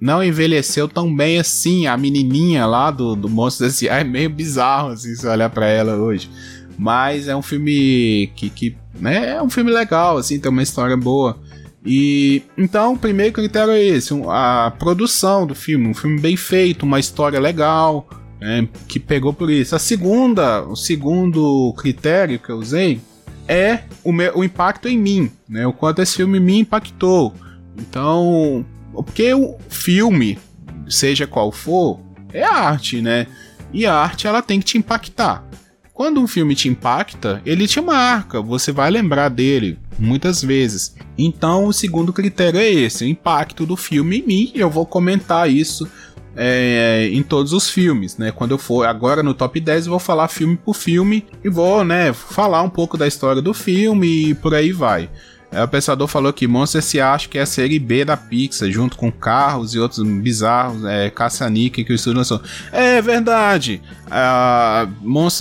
[0.00, 1.86] não envelheceu tão bem assim.
[1.86, 4.00] A menininha lá do, do Monstros S.A.
[4.00, 6.30] é meio bizarro, assim, se olhar pra ela hoje.
[6.78, 10.96] Mas é um filme que, que né, é um filme legal, assim, tem uma história
[10.96, 11.38] boa.
[11.84, 16.84] E então o primeiro critério é esse, a produção do filme, um filme bem feito,
[16.84, 18.08] uma história legal,
[18.40, 19.76] né, que pegou por isso.
[19.76, 23.00] A segunda, o segundo critério que eu usei
[23.46, 27.34] é o, meu, o impacto em mim, né, o quanto esse filme me impactou.
[27.76, 30.38] Então, porque o filme,
[30.88, 32.00] seja qual for,
[32.32, 33.26] é arte, né?
[33.72, 35.44] E a arte ela tem que te impactar.
[35.92, 40.94] Quando um filme te impacta, ele te marca, você vai lembrar dele muitas vezes.
[41.16, 44.52] Então, o segundo critério é esse: o impacto do filme em mim.
[44.54, 45.88] Eu vou comentar isso
[46.36, 48.30] é, em todos os filmes, né?
[48.30, 51.84] Quando eu for agora no top 10, eu vou falar filme por filme e vou,
[51.84, 55.08] né, falar um pouco da história do filme e por aí vai.
[55.54, 58.68] É, o pensador falou que Monster se acha que é a série B da Pixar,
[58.72, 62.42] junto com carros e outros bizarros, é, caça-níquel que o estúdio lançou.
[62.72, 63.80] É verdade.
[64.10, 64.88] A,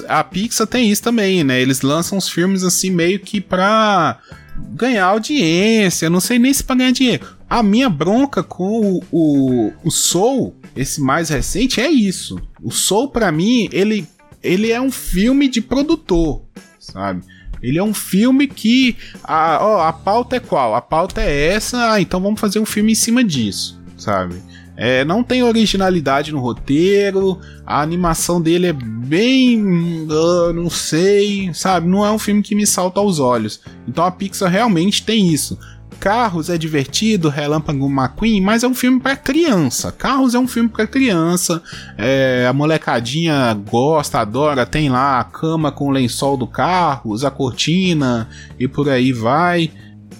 [0.07, 1.59] a Pixar tem isso também, né?
[1.59, 4.19] Eles lançam os filmes assim meio que pra
[4.55, 7.25] ganhar audiência, não sei nem se pra ganhar dinheiro.
[7.49, 12.39] A minha bronca com o, o, o Soul, esse mais recente, é isso.
[12.61, 14.07] O Soul, para mim, ele,
[14.41, 16.41] ele é um filme de produtor,
[16.79, 17.23] sabe?
[17.61, 20.75] Ele é um filme que a, ó, a pauta é qual?
[20.75, 24.35] A pauta é essa, ah, então vamos fazer um filme em cima disso, sabe?
[24.75, 29.61] É, não tem originalidade no roteiro, a animação dele é bem.
[30.09, 31.87] Uh, não sei, sabe?
[31.87, 33.61] Não é um filme que me salta aos olhos.
[33.87, 35.57] Então a Pixar realmente tem isso.
[35.99, 39.89] Carros é divertido, Relâmpago McQueen, mas é um filme para criança.
[39.89, 41.61] Carros é um filme para criança.
[41.97, 47.31] É, a molecadinha gosta, adora, tem lá a cama com o lençol do carro, a
[47.31, 48.27] cortina
[48.59, 49.71] e por aí vai.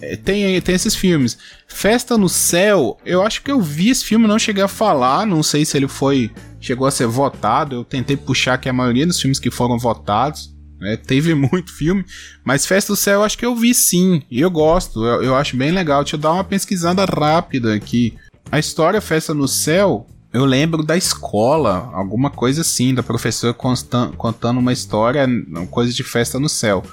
[0.03, 1.37] É, tem, tem esses filmes.
[1.67, 5.41] Festa no Céu, eu acho que eu vi esse filme, não cheguei a falar, não
[5.41, 6.29] sei se ele foi.
[6.59, 7.75] chegou a ser votado.
[7.77, 10.53] Eu tentei puxar que a maioria dos filmes que foram votados.
[10.79, 10.97] Né?
[10.97, 12.03] Teve muito filme,
[12.43, 15.35] mas Festa do Céu eu acho que eu vi sim, e eu gosto, eu, eu
[15.35, 16.03] acho bem legal.
[16.03, 18.15] Deixa eu dar uma pesquisada rápida aqui.
[18.51, 24.59] A história Festa no Céu, eu lembro da escola, alguma coisa assim, da professora contando
[24.59, 25.25] uma história,
[25.71, 26.83] coisa de Festa no Céu.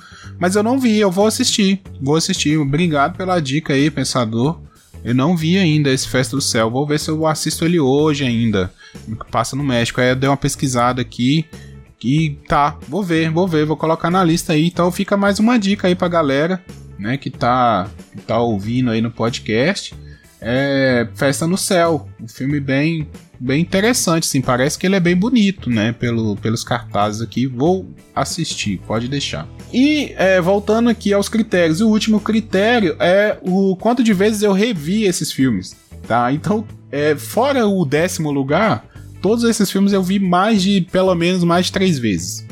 [0.41, 2.57] Mas eu não vi, eu vou assistir, vou assistir.
[2.57, 4.59] Obrigado pela dica aí, pensador.
[5.05, 6.71] Eu não vi ainda esse Festa do Céu.
[6.71, 8.73] Vou ver se eu assisto ele hoje ainda.
[9.31, 10.01] Passa no México.
[10.01, 11.45] Aí eu dei uma pesquisada aqui.
[12.03, 14.67] E tá, vou ver, vou ver, vou colocar na lista aí.
[14.67, 16.65] Então fica mais uma dica aí pra galera,
[16.99, 19.95] né, que tá, que tá ouvindo aí no podcast.
[20.41, 23.07] É Festa no Céu, um filme bem
[23.41, 27.47] bem interessante, sim, parece que ele é bem bonito, né, pelo, pelos cartazes aqui.
[27.47, 29.49] Vou assistir, pode deixar.
[29.73, 34.53] E é, voltando aqui aos critérios, o último critério é o quanto de vezes eu
[34.53, 35.75] revi esses filmes,
[36.07, 36.31] tá?
[36.31, 38.85] Então, é, fora o décimo lugar,
[39.23, 42.47] todos esses filmes eu vi mais de, pelo menos, mais de três vezes.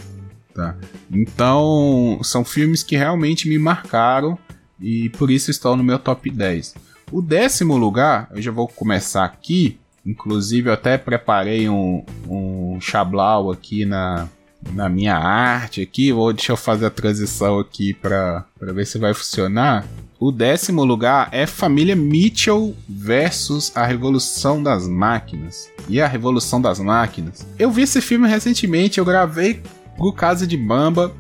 [0.54, 0.76] Tá?
[1.10, 4.38] Então, são filmes que realmente me marcaram
[4.80, 6.74] e por isso estão no meu top 10.
[7.10, 9.78] O décimo lugar, eu já vou começar aqui.
[10.08, 14.26] Inclusive, eu até preparei um, um chablau aqui na,
[14.72, 16.10] na minha arte aqui.
[16.10, 19.86] Vou, deixa eu fazer a transição aqui para ver se vai funcionar.
[20.18, 25.70] O décimo lugar é Família Mitchell versus A Revolução das Máquinas.
[25.90, 27.46] E a Revolução das Máquinas.
[27.58, 29.62] Eu vi esse filme recentemente, eu gravei
[29.94, 31.14] pro Casa de Bamba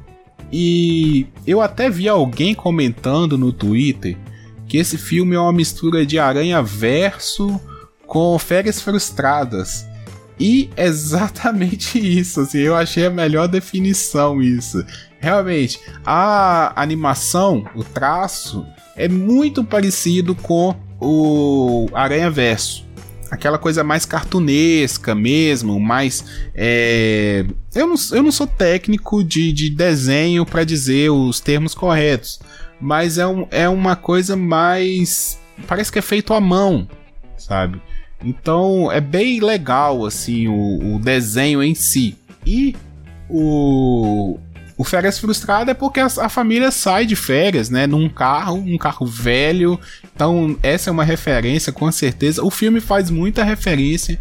[0.50, 4.16] e eu até vi alguém comentando no Twitter
[4.66, 7.60] que esse filme é uma mistura de Aranha Verso
[8.08, 9.86] com Férias Frustradas.
[10.40, 14.84] E exatamente isso, assim, eu achei a melhor definição isso.
[15.20, 18.66] Realmente, a animação, o traço,
[18.96, 22.86] é muito parecido com o Aranha Verso.
[23.30, 26.24] aquela coisa mais cartunesca mesmo, mais.
[26.54, 27.44] É...
[27.74, 32.40] Eu, não, eu não sou técnico de, de desenho para dizer os termos corretos,
[32.80, 35.38] mas é, um, é uma coisa mais.
[35.66, 36.88] Parece que é feito à mão,
[37.36, 37.82] sabe?
[38.24, 42.16] Então é bem legal assim o, o desenho em si.
[42.46, 42.74] E
[43.28, 44.38] o,
[44.78, 47.84] o Férias Frustrado é porque a, a, família sai de férias, né?
[47.84, 49.78] Num carro, um carro velho.
[50.14, 52.44] Então, essa é uma referência, com certeza.
[52.44, 54.20] O filme faz muita referência.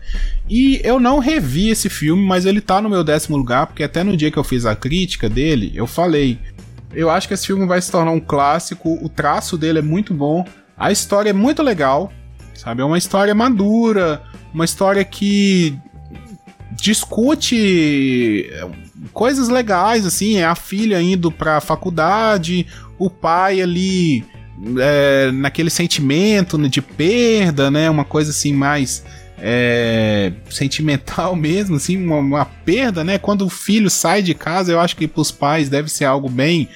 [0.50, 4.04] E eu não revi esse filme, mas ele tá no meu décimo lugar, porque até
[4.04, 6.40] no dia que eu fiz a crítica dele, eu falei.
[6.92, 8.98] Eu acho que esse filme vai se tornar um clássico.
[9.04, 10.44] O traço dele é muito bom.
[10.76, 12.12] A história é muito legal.
[12.58, 12.82] Sabe?
[12.82, 14.22] É uma história madura.
[14.54, 15.78] Uma história que
[16.72, 18.50] discute
[19.14, 22.68] coisas legais, assim, é a filha indo pra faculdade,
[22.98, 24.24] o pai ali
[24.80, 27.90] é, naquele sentimento de perda, né?
[27.90, 29.04] Uma coisa assim mais
[29.40, 33.18] é, sentimental mesmo, assim, uma, uma, perda, né?
[33.18, 36.30] Quando o filho sai de casa, eu acho que para os pais deve ser algo
[36.30, 36.70] bem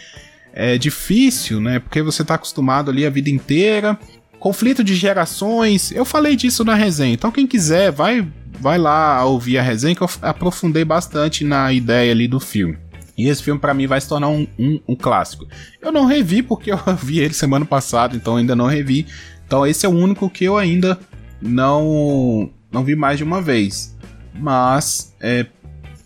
[0.54, 1.80] é, difícil, né?
[1.80, 3.98] Porque você está acostumado ali a vida inteira.
[4.42, 7.14] Conflito de gerações, eu falei disso na resenha.
[7.14, 8.28] Então quem quiser, vai
[8.60, 12.76] vai lá ouvir a resenha que eu aprofundei bastante na ideia ali do filme.
[13.16, 15.48] E esse filme para mim vai se tornar um, um, um, clássico.
[15.80, 19.06] Eu não revi porque eu vi ele semana passada, então ainda não revi.
[19.46, 21.00] Então esse é o único que eu ainda
[21.40, 23.96] não não vi mais de uma vez.
[24.34, 25.46] Mas é,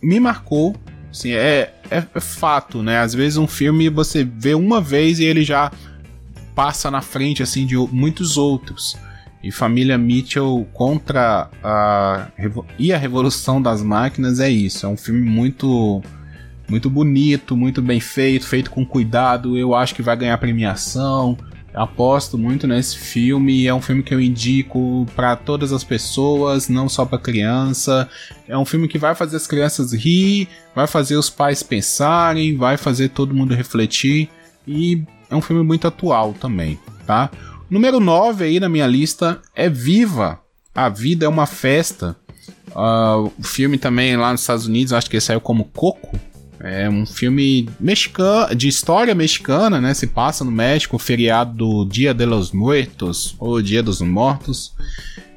[0.02, 0.76] me marcou.
[1.10, 2.98] Assim, é, é, é fato, né?
[2.98, 5.72] Às vezes um filme você vê uma vez e ele já
[6.56, 8.96] passa na frente assim de muitos outros
[9.46, 12.28] e Família Mitchell contra a
[12.78, 14.86] e a Revolução das Máquinas é isso.
[14.86, 16.02] É um filme muito
[16.68, 19.56] muito bonito, muito bem feito, feito com cuidado.
[19.56, 21.38] Eu acho que vai ganhar premiação.
[21.72, 23.66] aposto muito nesse filme.
[23.66, 28.08] É um filme que eu indico para todas as pessoas, não só para criança.
[28.48, 32.76] É um filme que vai fazer as crianças rir, vai fazer os pais pensarem, vai
[32.76, 34.28] fazer todo mundo refletir
[34.66, 37.30] e é um filme muito atual também, tá?
[37.68, 40.40] Número 9 aí na minha lista é Viva.
[40.74, 42.16] A Vida é uma Festa.
[42.68, 46.18] Uh, o filme também lá nos Estados Unidos, acho que saiu como Coco.
[46.60, 49.94] É um filme mexicano, de história mexicana, né?
[49.94, 54.74] Se passa no México, feriado do Dia de los Muertos, ou Dia dos Mortos.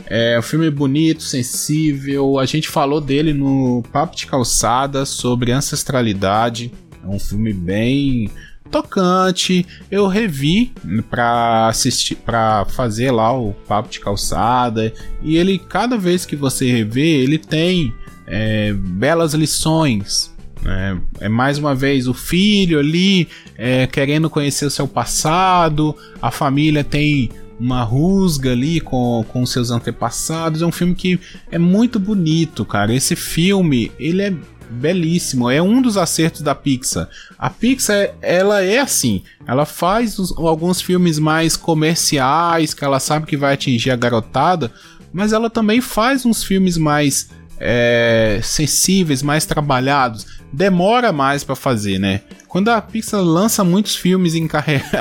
[0.05, 2.39] É um filme bonito, sensível.
[2.39, 6.71] A gente falou dele no Papo de Calçada sobre ancestralidade.
[7.03, 8.29] É um filme bem
[8.69, 9.65] tocante.
[9.89, 10.71] Eu revi
[11.09, 14.93] para assistir, para fazer lá o papo de calçada.
[15.21, 17.93] E ele, cada vez que você revê, ele tem
[18.25, 20.33] é, belas lições.
[20.61, 20.99] Né?
[21.19, 23.27] É mais uma vez o filho ali
[23.57, 27.29] é, querendo conhecer o seu passado, a família tem
[27.59, 30.61] uma rusga ali com, com seus antepassados.
[30.61, 31.19] É um filme que
[31.51, 32.93] é muito bonito, cara.
[32.93, 34.33] Esse filme, ele é
[34.69, 35.49] belíssimo.
[35.49, 37.09] É um dos acertos da Pixar.
[37.37, 39.23] A Pixar, ela é assim.
[39.47, 44.71] Ela faz os, alguns filmes mais comerciais, que ela sabe que vai atingir a garotada,
[45.11, 47.29] mas ela também faz uns filmes mais
[47.59, 50.39] é, sensíveis, mais trabalhados.
[50.51, 52.21] Demora mais para fazer, né?
[52.47, 54.33] Quando a Pixar lança muitos filmes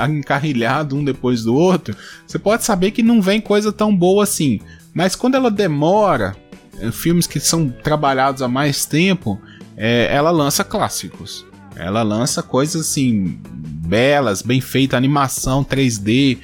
[0.09, 4.61] encarrilhados um depois do outro, você pode saber que não vem coisa tão boa assim.
[4.93, 6.37] Mas quando ela demora,
[6.79, 9.41] é, filmes que são trabalhados há mais tempo,
[9.79, 11.47] é, ela lança clássicos.
[11.77, 13.39] Ela lança coisas assim,
[13.87, 16.39] belas, bem feita, animação 3D.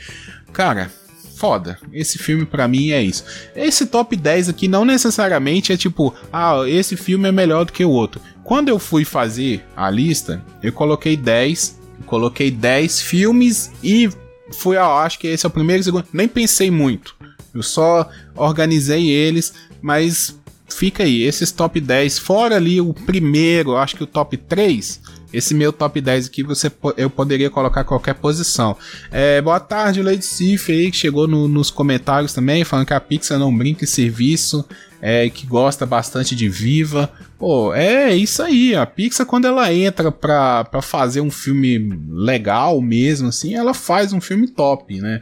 [0.53, 0.91] Cara,
[1.37, 1.77] foda.
[1.93, 3.25] Esse filme para mim é isso.
[3.57, 7.85] Esse top 10 aqui não necessariamente é tipo, ah, esse filme é melhor do que
[7.85, 8.21] o outro.
[8.45, 14.09] Quando eu fui fazer a lista, eu coloquei 10, coloquei 10 filmes e
[14.53, 16.07] fui, ah, acho que esse é o primeiro e segundo.
[16.13, 17.17] Nem pensei muito.
[17.53, 19.53] Eu só organizei eles,
[19.83, 20.39] mas
[20.75, 25.01] fica aí, esses top 10, fora ali o primeiro, acho que o top 3,
[25.33, 28.77] esse meu top 10 aqui você, eu poderia colocar qualquer posição.
[29.11, 33.01] É, boa tarde, Lady Sif aí, que chegou no, nos comentários também, falando que a
[33.01, 34.65] Pixar não brinca em serviço,
[35.03, 37.11] é, que gosta bastante de Viva.
[37.39, 42.81] Pô, é isso aí, a Pixar quando ela entra pra, pra fazer um filme legal
[42.81, 45.21] mesmo, assim, ela faz um filme top, né?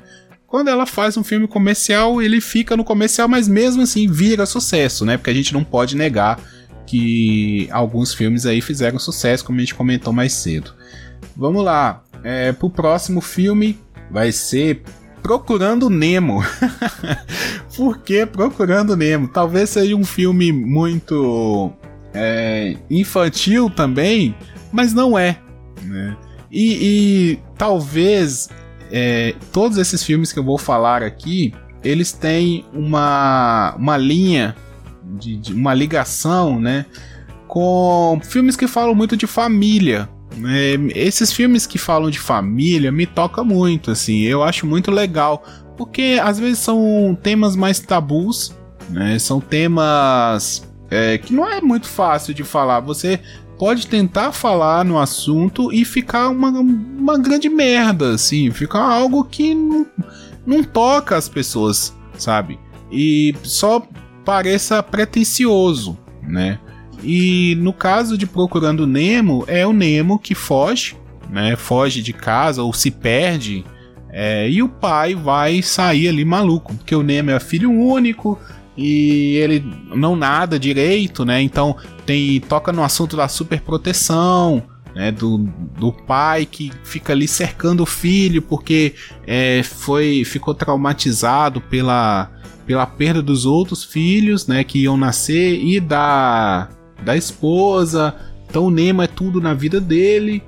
[0.53, 5.03] Quando ela faz um filme comercial, ele fica no comercial, mas mesmo assim vira sucesso,
[5.03, 5.17] né?
[5.17, 6.39] Porque a gente não pode negar
[6.87, 10.75] que alguns filmes aí fizeram sucesso, como a gente comentou mais cedo.
[11.35, 13.79] Vamos lá, é, pro próximo filme
[14.11, 14.83] vai ser
[15.23, 16.45] Procurando Nemo.
[17.75, 19.29] Por que Procurando Nemo?
[19.29, 21.73] Talvez seja um filme muito
[22.13, 24.37] é, infantil também,
[24.71, 25.39] mas não é.
[25.83, 26.15] Né?
[26.51, 28.51] E, e talvez
[28.93, 34.55] é, todos esses filmes que eu vou falar aqui, eles têm uma, uma linha,
[35.19, 36.85] de, de uma ligação, né?
[37.49, 40.09] Com filmes que falam muito de família.
[40.47, 45.43] É, esses filmes que falam de família me toca muito, assim, eu acho muito legal,
[45.77, 48.55] porque às vezes são temas mais tabus,
[48.91, 49.19] né?
[49.19, 52.81] São temas é, que não é muito fácil de falar.
[52.81, 53.19] Você
[53.63, 59.55] pode tentar falar no assunto e ficar uma, uma grande merda, assim, ficar algo que
[59.55, 59.87] não,
[60.45, 62.59] não toca as pessoas, sabe?
[62.91, 63.87] E só
[64.25, 66.59] pareça pretencioso, né?
[67.05, 70.97] E no caso de Procurando Nemo, é o Nemo que foge,
[71.31, 71.55] né?
[71.55, 73.65] Foge de casa ou se perde.
[74.11, 78.37] É, e o pai vai sair ali maluco, porque o Nemo é filho único,
[78.77, 79.65] e ele
[79.95, 81.41] não nada direito, né?
[81.43, 84.63] Então tem toca no assunto da superproteção,
[84.95, 85.13] né?
[85.13, 85.39] Do,
[85.79, 88.95] do pai que fica ali cercando o filho porque
[89.27, 92.31] é, foi ficou traumatizado pela,
[92.67, 94.65] pela perda dos outros filhos, né?
[94.65, 96.69] Que iam nascer e da
[97.05, 98.15] da esposa.
[98.49, 100.43] Então o Nemo é tudo na vida dele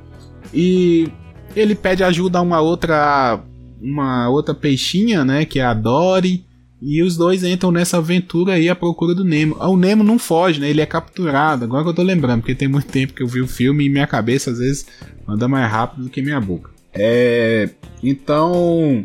[0.53, 1.09] e
[1.55, 3.41] ele pede ajuda a uma outra
[3.81, 5.45] uma outra peixinha, né?
[5.45, 6.47] Que é a Dory
[6.87, 9.57] e os dois entram nessa aventura aí à procura do Nemo.
[9.59, 10.69] Ah, o Nemo não foge, né?
[10.69, 11.65] Ele é capturado.
[11.65, 13.89] Agora que eu tô lembrando, porque tem muito tempo que eu vi o filme e
[13.89, 14.87] minha cabeça às vezes
[15.27, 16.71] anda mais rápido do que minha boca.
[16.93, 17.71] É.
[18.03, 19.05] Então.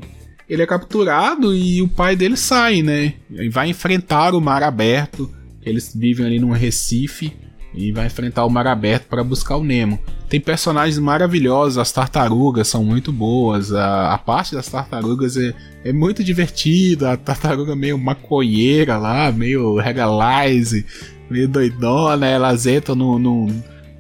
[0.50, 3.14] Ele é capturado e o pai dele sai, né?
[3.30, 5.32] E vai enfrentar o mar aberto.
[5.64, 7.32] Eles vivem ali num Recife
[7.74, 10.00] e vai enfrentar o mar aberto para buscar o Nemo.
[10.28, 15.54] Tem personagens maravilhosos, as tartarugas são muito boas, a, a parte das tartarugas é,
[15.84, 20.86] é muito divertida, a tartaruga meio maconheira lá, meio regalize,
[21.30, 23.48] meio doidona, elas entram no, no,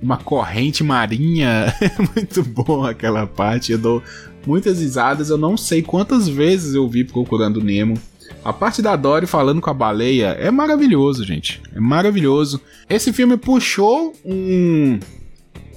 [0.01, 4.03] numa corrente marinha, é muito bom aquela parte, eu dou
[4.45, 7.95] muitas risadas, eu não sei quantas vezes eu vi Procurando Nemo,
[8.43, 11.61] a parte da Dory falando com a baleia é maravilhoso, gente.
[11.75, 12.61] É maravilhoso.
[12.89, 14.99] Esse filme puxou um,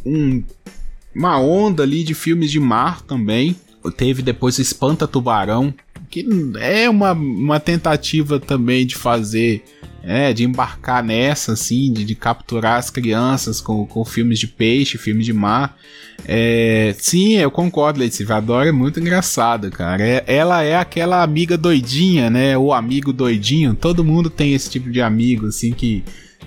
[0.05, 0.43] um
[1.15, 3.57] uma onda ali de filmes de mar também.
[3.97, 5.75] Teve depois Espanta Tubarão,
[6.09, 6.27] que
[6.59, 9.63] é uma, uma tentativa também de fazer
[10.03, 14.99] é, de embarcar nessa, assim, de, de, capturar as crianças com, com filmes de peixe,
[14.99, 15.77] filmes de mar.
[16.27, 18.35] É, sim, eu concordo, Letícia.
[18.35, 20.03] A Dora é muito engraçada, cara.
[20.03, 22.59] É, ela é aquela amiga doidinha, né?
[22.59, 23.75] O amigo doidinho.
[23.75, 26.03] Todo mundo tem esse tipo de amigo, assim, que.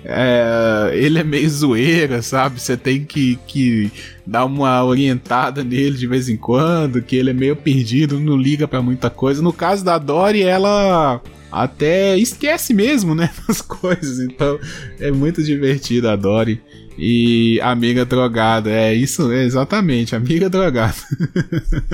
[0.08, 2.60] É, ele é meio zoeira, sabe?
[2.60, 3.90] Você tem que, que
[4.24, 8.68] dar uma orientada nele de vez em quando, que ele é meio perdido, não liga
[8.68, 9.42] para muita coisa.
[9.42, 11.20] No caso da Dory, ela
[11.50, 14.20] até esquece mesmo, né, das coisas.
[14.20, 14.58] Então
[14.98, 16.60] é muito divertido a Dory.
[16.98, 20.94] E amiga drogada, é isso, é exatamente, amiga drogada.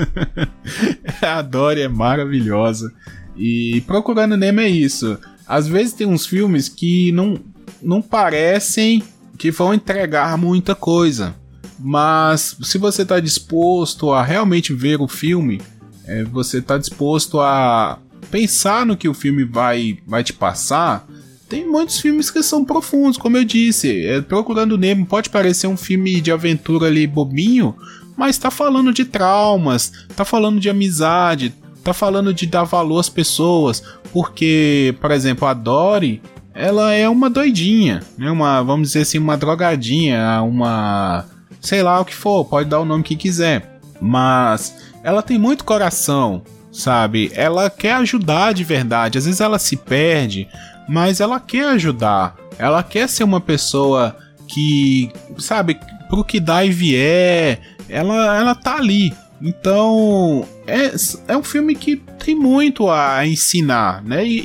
[1.21, 2.93] a Dory é maravilhosa.
[3.35, 5.17] E Procurando Nemo é isso.
[5.45, 7.37] Às vezes tem uns filmes que não,
[7.81, 9.03] não parecem
[9.37, 11.35] que vão entregar muita coisa.
[11.77, 15.59] Mas se você está disposto a realmente ver o filme,
[16.05, 17.99] é, você está disposto a
[18.33, 21.07] pensar no que o filme vai, vai te passar,
[21.47, 24.07] tem muitos filmes que são profundos, como eu disse.
[24.07, 27.75] É, Procurando Nemo pode parecer um filme de aventura ali bobinho,
[28.17, 31.53] mas tá falando de traumas, tá falando de amizade,
[31.83, 33.83] tá falando de dar valor às pessoas.
[34.11, 36.19] Porque, por exemplo, a Dory,
[36.55, 38.31] ela é uma doidinha, né?
[38.31, 41.25] Uma, vamos dizer assim, uma drogadinha, uma.
[41.61, 43.79] sei lá o que for, pode dar o nome que quiser.
[44.01, 44.73] Mas
[45.03, 46.41] ela tem muito coração,
[46.73, 47.31] sabe?
[47.33, 49.17] Ela quer ajudar de verdade.
[49.17, 50.47] Às vezes ela se perde,
[50.89, 52.35] mas ela quer ajudar.
[52.57, 54.17] Ela quer ser uma pessoa
[54.47, 59.13] que, sabe, pro que dá e vier, ela, ela tá ali.
[59.41, 60.93] Então, é,
[61.27, 64.25] é um filme que tem muito a ensinar, né?
[64.25, 64.39] E,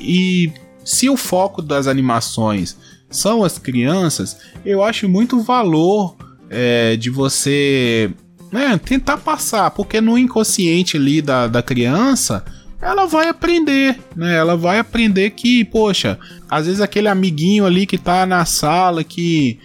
[0.47, 0.53] e
[0.85, 2.77] se o foco das animações
[3.11, 6.17] são as crianças, eu acho muito valor
[6.51, 8.11] é, de você
[8.51, 12.45] né, tentar passar, porque no inconsciente ali da, da criança,
[12.81, 14.37] ela vai aprender, né?
[14.37, 16.19] Ela vai aprender que, poxa,
[16.49, 19.59] às vezes aquele amiguinho ali que tá na sala que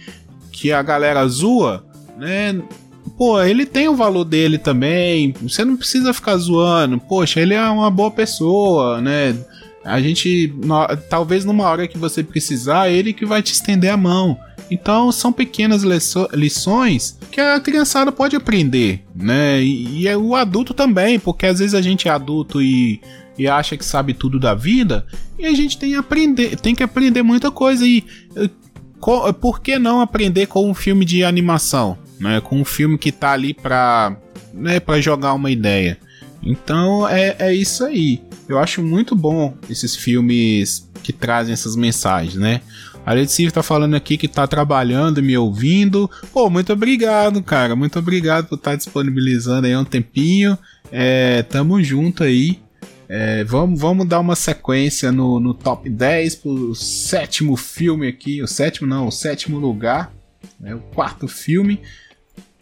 [0.50, 1.84] que a galera zoa,
[2.16, 2.60] né?
[3.18, 5.34] Pô, ele tem o valor dele também.
[5.42, 6.98] Você não precisa ficar zoando.
[6.98, 9.36] Poxa, ele é uma boa pessoa, né?
[9.84, 10.52] A gente,
[11.10, 14.38] talvez numa hora que você precisar, ele que vai te estender a mão.
[14.70, 15.82] Então são pequenas
[16.32, 19.62] lições que a criançada pode aprender, né?
[19.62, 23.00] E, e é o adulto também, porque às vezes a gente é adulto e,
[23.38, 25.06] e acha que sabe tudo da vida,
[25.38, 27.86] e a gente tem, aprender, tem que aprender muita coisa.
[27.86, 28.04] E
[29.40, 31.98] por que não aprender com um filme de animação?
[32.18, 32.40] Né?
[32.40, 34.16] Com um filme que tá ali pra,
[34.52, 35.98] né, jogar uma ideia.
[36.42, 38.22] Então é, é isso aí.
[38.48, 42.60] Eu acho muito bom esses filmes que trazem essas mensagens, né?
[43.06, 46.10] A Letícia tá falando aqui que tá trabalhando e me ouvindo.
[46.32, 47.76] Pô, muito obrigado, cara.
[47.76, 50.56] Muito obrigado por estar tá disponibilizando aí um tempinho.
[50.90, 52.60] É, tamo junto aí.
[53.06, 58.42] É, vamos, vamos dar uma sequência no, no top 10 pro sétimo filme aqui.
[58.42, 60.10] O sétimo não, o sétimo lugar.
[60.58, 61.80] Né, o quarto filme.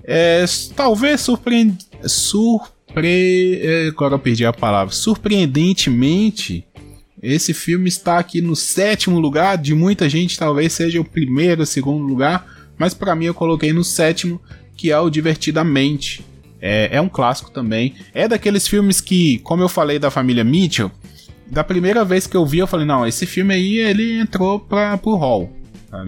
[0.03, 1.79] É, talvez surpreend...
[2.05, 3.61] surpre...
[3.63, 4.93] É, agora eu perdi a palavra.
[4.93, 6.67] Surpreendentemente,
[7.23, 9.57] esse filme está aqui no sétimo lugar.
[9.57, 12.47] De muita gente, talvez seja o primeiro, segundo lugar.
[12.77, 14.41] Mas para mim, eu coloquei no sétimo,
[14.77, 16.25] que é o Divertidamente.
[16.61, 17.95] É, é um clássico também.
[18.13, 20.91] É daqueles filmes que, como eu falei da família Mitchell,
[21.49, 24.97] da primeira vez que eu vi, eu falei: não, esse filme aí ele entrou para
[24.97, 25.53] pro hall.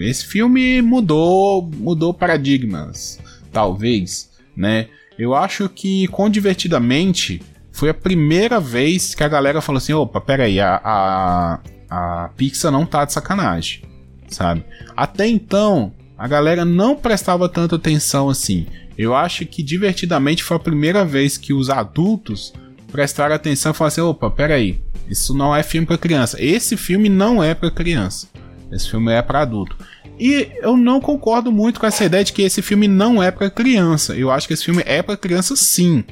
[0.01, 3.21] Esse filme mudou, mudou paradigmas,
[3.53, 4.89] talvez, né?
[5.19, 7.43] Eu acho que com Divertidamente
[7.75, 11.61] foi a primeira vez que a galera falou assim: opa, peraí, a, a,
[11.91, 13.83] a Pixar não tá de sacanagem,
[14.29, 14.65] sabe?
[14.97, 18.67] Até então, a galera não prestava tanta atenção assim.
[18.97, 22.55] Eu acho que divertidamente foi a primeira vez que os adultos
[22.93, 26.41] prestaram atenção e falaram assim: opa, peraí, isso não é filme para criança.
[26.41, 28.29] Esse filme não é para criança.
[28.71, 29.77] Esse filme é para adulto.
[30.17, 33.51] E eu não concordo muito com essa ideia de que esse filme não é para
[33.51, 34.15] criança.
[34.15, 36.05] Eu acho que esse filme é para criança sim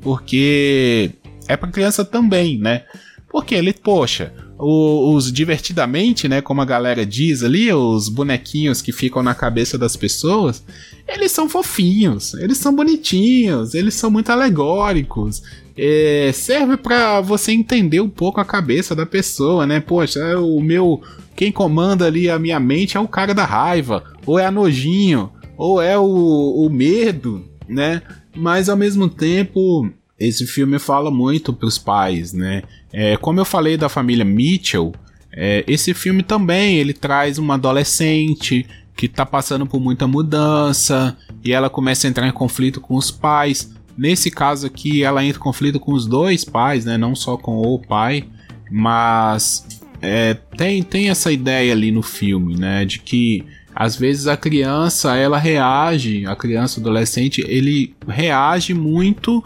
[0.00, 1.10] porque
[1.48, 2.84] é para criança também, né?
[3.28, 9.22] Porque ele, poxa, os, divertidamente, né, como a galera diz ali, os bonequinhos que ficam
[9.22, 10.64] na cabeça das pessoas,
[11.08, 15.42] eles são fofinhos, eles são bonitinhos, eles são muito alegóricos.
[15.76, 19.80] É, serve para você entender um pouco a cabeça da pessoa, né?
[19.80, 21.00] Poxa, é o meu
[21.34, 25.32] quem comanda ali a minha mente é o cara da raiva, ou é a nojinho,
[25.56, 28.02] ou é o, o medo, né?
[28.34, 32.62] Mas ao mesmo tempo esse filme fala muito para os pais, né?
[32.92, 34.92] É, como eu falei da família Mitchell,
[35.32, 38.66] é, esse filme também ele traz uma adolescente
[38.96, 43.10] que está passando por muita mudança e ela começa a entrar em conflito com os
[43.10, 43.72] pais.
[43.96, 46.98] Nesse caso aqui, ela entra em conflito com os dois pais, né?
[46.98, 48.24] Não só com o pai,
[48.70, 49.66] mas
[50.02, 52.84] é, tem, tem essa ideia ali no filme, né?
[52.84, 53.44] De que
[53.80, 59.42] às vezes a criança, ela reage, a criança, adolescente, ele reage muito,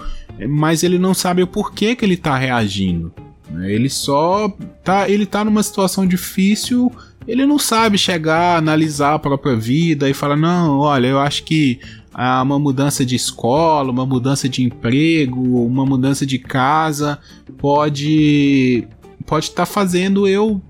[0.49, 3.14] mas ele não sabe o porquê que ele tá reagindo.
[3.49, 3.72] Né?
[3.72, 6.91] Ele só tá, ele tá numa situação difícil,
[7.28, 11.78] ele não sabe chegar, analisar a própria vida e falar: "Não, olha, eu acho que
[12.12, 17.20] há uma mudança de escola, uma mudança de emprego, uma mudança de casa
[17.57, 18.89] pode
[19.24, 20.61] pode estar tá fazendo eu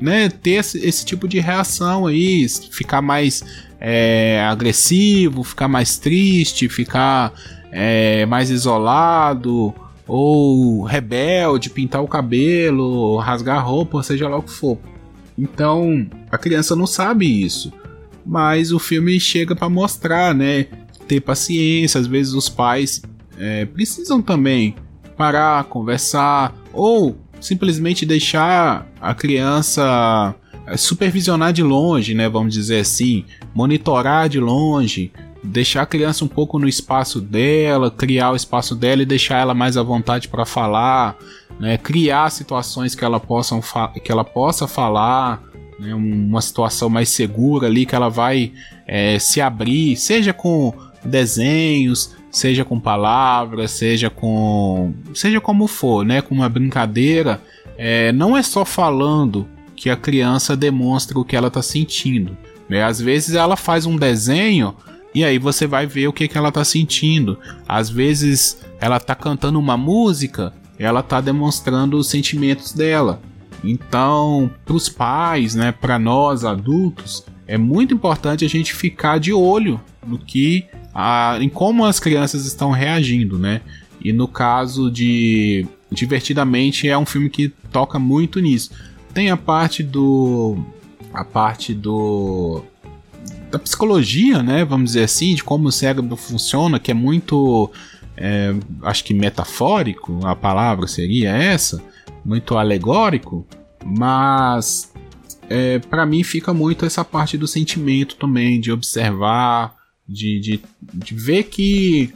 [0.00, 3.42] né, ter esse, esse, tipo de reação aí, ficar mais
[3.80, 7.32] é, agressivo, ficar mais triste, ficar
[7.70, 9.74] é, mais isolado,
[10.06, 14.78] ou rebelde, pintar o cabelo, rasgar a roupa, seja lá o que for.
[15.36, 17.72] Então, a criança não sabe isso,
[18.24, 20.66] mas o filme chega para mostrar, né,
[21.08, 23.02] ter paciência, às vezes os pais
[23.38, 24.74] é, precisam também
[25.16, 30.34] parar, conversar, ou simplesmente deixar a criança
[30.66, 36.28] eh, supervisionar de longe, né, vamos dizer assim, monitorar de longe, deixar a criança um
[36.28, 40.46] pouco no espaço dela, criar o espaço dela e deixar ela mais à vontade para
[40.46, 41.18] falar,
[41.60, 43.60] né, criar situações que ela, possa
[44.02, 45.42] que ela possa falar,
[45.78, 48.52] né, uma situação mais segura ali que ela vai
[48.86, 50.72] é, se abrir, seja com
[51.04, 54.92] desenhos, seja com palavras, seja com.
[55.14, 56.20] seja como for, né?
[56.20, 57.40] Com uma brincadeira.
[57.78, 62.36] É, não é só falando que a criança demonstra o que ela está sentindo.
[62.68, 62.82] Né?
[62.82, 64.74] Às vezes ela faz um desenho
[65.14, 67.38] e aí você vai ver o que, que ela está sentindo.
[67.68, 73.20] Às vezes ela está cantando uma música, ela está demonstrando os sentimentos dela.
[73.62, 79.32] Então, para os pais, né, para nós adultos, é muito importante a gente ficar de
[79.32, 83.60] olho no que a, em como as crianças estão reagindo, né?
[84.00, 88.70] E no caso de Divertidamente é um filme que toca muito nisso.
[89.14, 90.58] Tem a parte do
[91.12, 92.64] a parte do
[93.50, 94.64] da psicologia, né?
[94.64, 97.70] Vamos dizer assim, de como o cérebro funciona, que é muito
[98.16, 101.80] é, acho que metafórico, a palavra seria essa,
[102.24, 103.46] muito alegórico,
[103.84, 104.92] mas
[105.48, 109.76] é, para mim fica muito essa parte do sentimento também, de observar,
[110.08, 112.12] de, de, de ver que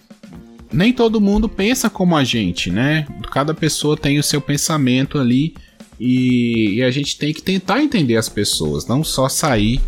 [0.73, 3.07] nem todo mundo pensa como a gente, né?
[3.33, 5.55] Cada pessoa tem o seu pensamento ali
[5.99, 9.81] e, e a gente tem que tentar entender as pessoas, não só sair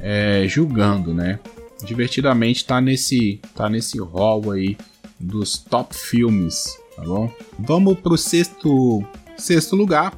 [0.00, 1.38] é, julgando, né?
[1.84, 4.76] Divertidamente tá nesse, tá nesse hall aí
[5.20, 7.30] dos top filmes tá bom?
[7.58, 9.04] Vamos pro sexto,
[9.36, 10.12] sexto lugar.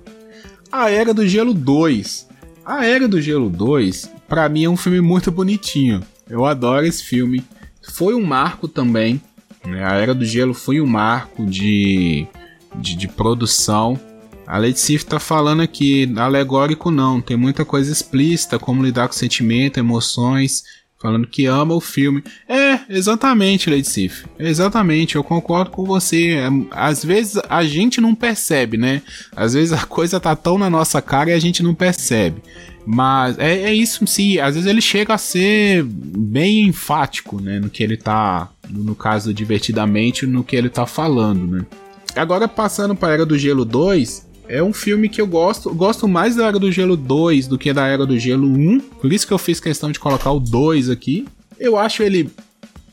[0.73, 2.29] A Era do Gelo 2.
[2.65, 6.03] A Era do Gelo 2, para mim é um filme muito bonitinho.
[6.31, 7.45] Eu adoro esse filme.
[7.83, 9.21] Foi um marco também.
[9.65, 9.85] Né?
[9.85, 12.27] A Era do Gelo foi um marco de,
[12.77, 13.99] de, de produção.
[14.47, 19.15] A Lady Sif tá falando aqui, alegórico não, tem muita coisa explícita, como lidar com
[19.15, 20.65] sentimento, emoções,
[21.01, 22.23] falando que ama o filme.
[22.49, 24.25] É, exatamente, Lady Sif.
[24.39, 26.33] Exatamente, eu concordo com você.
[26.33, 29.03] É, às vezes a gente não percebe, né?
[29.37, 32.43] Às vezes a coisa tá tão na nossa cara e a gente não percebe.
[32.87, 37.61] Mas é, é isso sim, às vezes ele chega a ser bem enfático, né?
[37.61, 38.49] No que ele tá.
[38.69, 41.67] No caso, divertidamente, no que ele tá falando, né?
[42.15, 46.37] Agora passando para Era do Gelo 2, é um filme que eu gosto, gosto mais
[46.37, 49.33] da Era do Gelo 2 do que da Era do Gelo 1, por isso que
[49.33, 51.27] eu fiz questão de colocar o 2 aqui.
[51.59, 52.31] Eu acho ele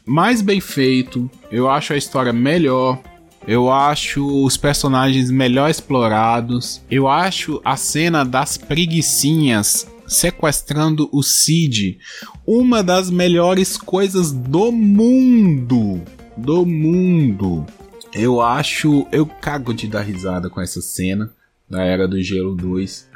[0.06, 3.00] mais bem feito, eu acho a história melhor,
[3.48, 12.00] eu acho os personagens melhor explorados, eu acho a cena das preguiçinhas sequestrando o Cid
[12.46, 16.02] uma das melhores coisas do mundo.
[16.36, 17.66] Do mundo.
[18.14, 19.08] Eu acho.
[19.12, 21.32] Eu cago de dar risada com essa cena
[21.70, 23.08] da Era do Gelo 2.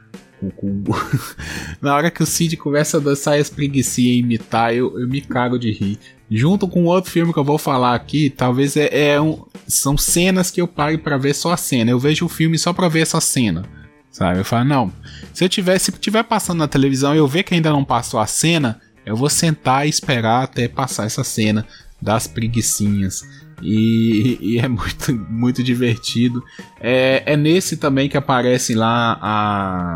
[1.79, 5.21] Na hora que o Cid começa a dançar as preguiçinhas e imitar, eu, eu me
[5.21, 5.99] cago de rir.
[6.33, 10.49] Junto com outro filme que eu vou falar aqui, talvez é, é um, são cenas
[10.49, 11.91] que eu pare para ver só a cena.
[11.91, 13.65] Eu vejo o filme só pra ver essa cena.
[14.09, 14.39] Sabe?
[14.39, 14.93] Eu falo, não.
[15.33, 18.17] Se eu tiver, se tiver passando na televisão e eu ver que ainda não passou
[18.17, 21.67] a cena, eu vou sentar e esperar até passar essa cena
[22.01, 23.27] das preguiçinhas.
[23.61, 26.41] E, e, é muito, muito divertido.
[26.79, 29.95] É, é nesse também que aparecem lá a,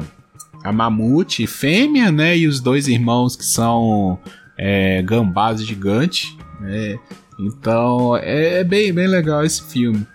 [0.65, 2.37] a Mamute fêmea, né?
[2.37, 4.19] E os dois irmãos que são
[4.57, 6.35] é, gambás gigantes.
[6.59, 6.97] Né?
[7.39, 10.05] Então é, é, bem, bem legal esse filme.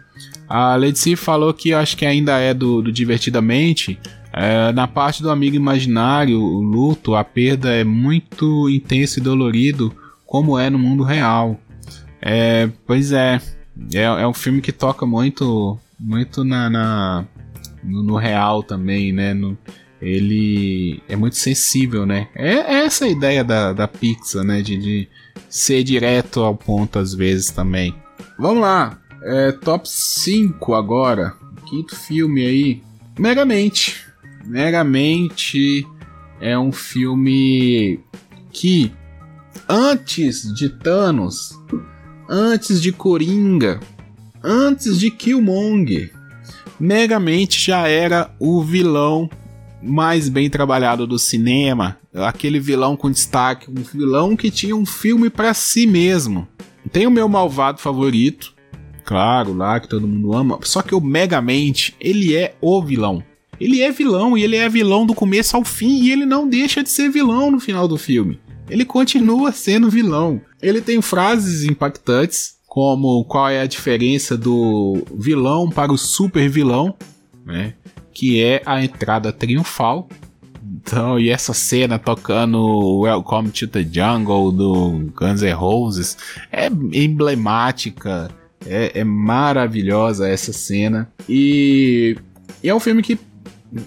[0.49, 3.99] A Lady falou que acho que ainda é do, do Divertidamente.
[4.33, 9.95] É, na parte do amigo imaginário, o luto, a perda é muito intenso e dolorido,
[10.27, 11.59] como é no mundo real.
[12.23, 13.41] É, pois é,
[13.93, 17.25] é, é um filme que toca muito, muito na, na
[17.83, 19.35] no, no, real também, né?
[19.35, 19.57] No,
[20.01, 22.29] ele é muito sensível, né?
[22.35, 24.63] É, é essa a ideia da, da Pixar, né?
[24.63, 25.09] De, de
[25.49, 27.95] ser direto ao ponto às vezes também.
[28.39, 31.35] Vamos lá, é, top 5 agora.
[31.69, 32.83] Quinto filme aí.
[33.19, 34.07] Megamente.
[34.45, 35.87] Megamente
[36.41, 38.01] é um filme
[38.51, 38.91] que
[39.69, 41.61] antes de Thanos
[42.31, 43.81] antes de Coringa,
[44.43, 46.13] antes de Killmonger.
[46.79, 49.29] Megamente já era o vilão
[49.83, 55.31] mais bem trabalhado do cinema, aquele vilão com destaque, um vilão que tinha um filme
[55.31, 56.47] para si mesmo.
[56.93, 58.55] Tem o meu malvado favorito,
[59.05, 63.23] claro, lá que todo mundo ama, só que o Megamente, ele é o vilão.
[63.61, 66.83] Ele é vilão e ele é vilão do começo ao fim e ele não deixa
[66.83, 70.41] de ser vilão no final do filme ele continua sendo vilão.
[70.63, 76.95] Ele tem frases impactantes, como qual é a diferença do vilão para o super vilão,
[77.45, 77.75] né?
[78.13, 80.09] Que é a entrada triunfal.
[80.63, 86.17] Então, e essa cena tocando Welcome to the Jungle do Guns N' Roses
[86.51, 88.31] é emblemática,
[88.67, 91.11] é, é maravilhosa essa cena.
[91.29, 92.17] E,
[92.63, 93.19] e é um filme que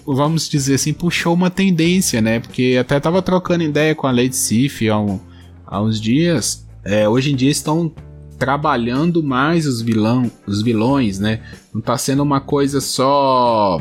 [0.06, 2.40] vamos dizer assim, puxou uma tendência, né?
[2.40, 5.20] Porque até tava trocando ideia com a Lady Sif há, um,
[5.66, 6.66] há uns dias.
[6.84, 7.92] É, hoje em dia estão
[8.38, 11.40] trabalhando mais os, vilão, os vilões, né?
[11.72, 13.80] Não tá sendo uma coisa só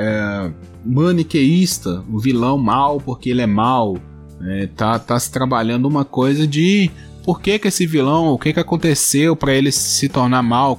[0.00, 0.50] é,
[0.84, 3.96] maniqueísta, o vilão mal porque ele é mal.
[4.42, 6.90] É, tá, tá se trabalhando uma coisa de
[7.24, 10.76] por que, que esse vilão, o que, que aconteceu para ele se tornar mal,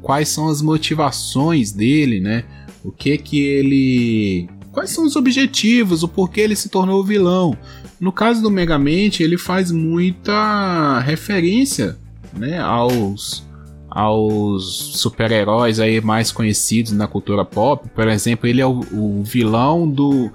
[0.00, 2.44] quais são as motivações dele, né?
[2.82, 4.48] O que que ele.
[4.72, 7.56] Quais são os objetivos, o porquê ele se tornou vilão.
[8.00, 11.98] No caso do Megamente, ele faz muita referência
[12.32, 13.46] né, aos,
[13.94, 17.88] aos super-heróis aí mais conhecidos na cultura pop.
[17.94, 20.32] Por exemplo, ele é o, o vilão do.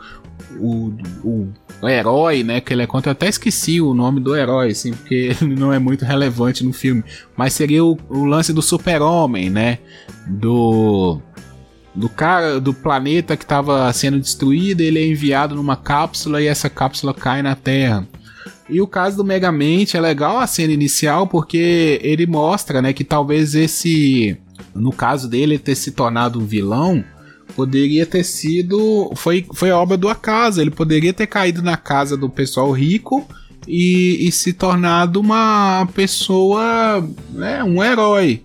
[0.59, 0.93] O,
[1.23, 1.47] o,
[1.81, 2.61] o, herói, né?
[2.61, 3.09] Que ele é contra.
[3.09, 6.71] Eu até esqueci o nome do herói, assim, porque ele não é muito relevante no
[6.71, 7.03] filme.
[7.35, 9.79] Mas seria o, o lance do super-homem, né?
[10.27, 11.19] Do
[11.95, 16.69] do cara do planeta que estava sendo destruído, ele é enviado numa cápsula e essa
[16.69, 18.07] cápsula cai na Terra.
[18.69, 23.03] E o caso do Megamente é legal a cena inicial porque ele mostra, né, que
[23.03, 24.37] talvez esse,
[24.75, 27.03] no caso dele ter se tornado um vilão,
[27.55, 30.61] poderia ter sido foi foi obra do acaso.
[30.61, 33.27] Ele poderia ter caído na casa do pessoal rico
[33.67, 38.43] e, e se tornado uma pessoa, né, um herói.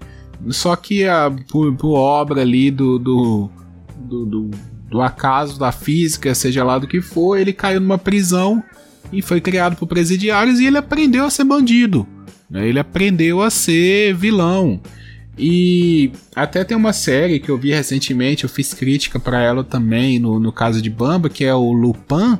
[0.48, 3.50] Só que a, por, por obra ali do do,
[3.96, 4.50] do, do,
[4.90, 8.62] do acaso da física, seja lá do que for, ele caiu numa prisão
[9.12, 12.06] e foi criado por presidiários e ele aprendeu a ser bandido.
[12.50, 12.66] Né?
[12.66, 14.80] Ele aprendeu a ser vilão.
[15.38, 20.18] E até tem uma série que eu vi recentemente, eu fiz crítica para ela também,
[20.18, 22.38] no, no caso de Bamba, que é o Lupin.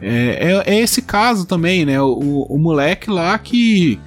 [0.00, 2.00] É, é, é esse caso também, né?
[2.00, 3.98] O, o moleque lá que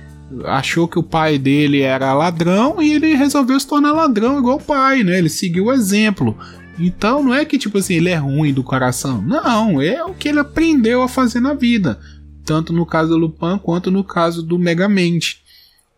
[0.46, 4.64] achou que o pai dele era ladrão e ele resolveu se tornar ladrão igual o
[4.64, 5.18] pai, né?
[5.18, 6.38] Ele seguiu o exemplo.
[6.80, 9.22] Então não é que tipo assim, ele é ruim do coração.
[9.22, 12.00] Não, é o que ele aprendeu a fazer na vida.
[12.46, 15.42] Tanto no caso do Lupin quanto no caso do Megamente.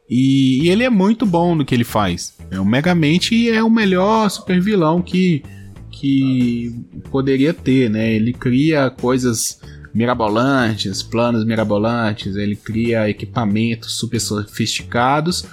[0.09, 2.33] E, e, ele é muito bom no que ele faz.
[2.49, 5.41] É, o Megamente é o melhor super vilão que,
[5.89, 6.75] que
[7.09, 8.13] poderia ter, né?
[8.13, 9.61] Ele cria coisas
[9.93, 15.45] mirabolantes, planos mirabolantes, ele cria equipamentos super sofisticados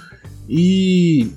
[0.47, 1.31] e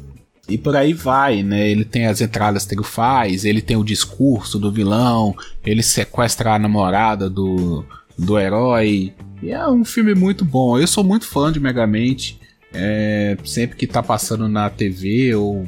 [0.53, 1.69] e por aí vai, né?
[1.69, 5.35] Ele tem as entradas triunfais, ele tem o discurso do vilão,
[5.65, 7.85] ele sequestra a namorada do,
[8.19, 9.15] do herói.
[9.43, 10.79] E é um filme muito bom.
[10.79, 12.41] Eu sou muito fã de Megamente.
[12.75, 15.67] É, sempre que tá passando na TV ou,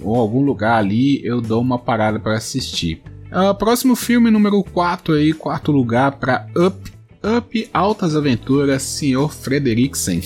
[0.00, 3.02] ou algum lugar ali, eu dou uma parada para assistir.
[3.26, 6.96] Uh, próximo filme, número 4 aí, quarto lugar para Up.
[7.36, 9.28] Up Altas Aventuras, Sr.
[9.28, 10.22] Frederiksen.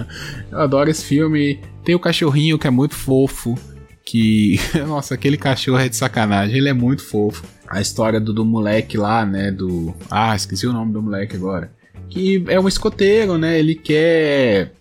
[0.50, 1.60] eu adoro esse filme.
[1.88, 3.58] Tem o cachorrinho que é muito fofo.
[4.04, 4.60] Que.
[4.86, 6.58] Nossa, aquele cachorro é de sacanagem.
[6.58, 7.42] Ele é muito fofo.
[7.66, 9.50] A história do, do moleque lá, né?
[9.50, 9.94] Do.
[10.10, 11.72] Ah, esqueci o nome do moleque agora.
[12.10, 13.58] Que é um escoteiro, né?
[13.58, 14.74] Ele quer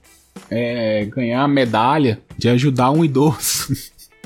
[0.51, 3.73] é, ganhar a medalha de ajudar um idoso.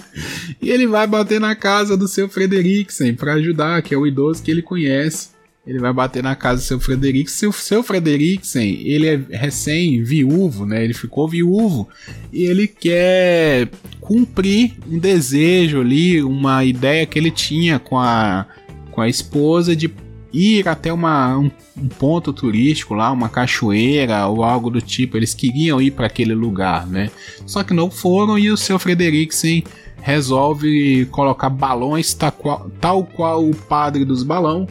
[0.59, 4.41] e ele vai bater na casa do seu Frederiksen para ajudar, que é o idoso
[4.41, 5.29] que ele conhece.
[5.65, 7.37] Ele vai bater na casa do seu Frederiksen.
[7.37, 10.83] Seu, seu Frederiksen, ele é recém-viúvo, né?
[10.83, 11.87] Ele ficou viúvo
[12.33, 18.47] e ele quer cumprir um desejo ali, uma ideia que ele tinha com a,
[18.91, 19.93] com a esposa de
[20.33, 25.15] ir até uma, um, um, ponto turístico lá, uma cachoeira ou algo do tipo.
[25.15, 27.11] Eles queriam ir para aquele lugar, né?
[27.45, 29.63] Só que não foram e o seu Frederiksen
[30.01, 34.67] resolve colocar balões tal qual, tal qual o padre dos balão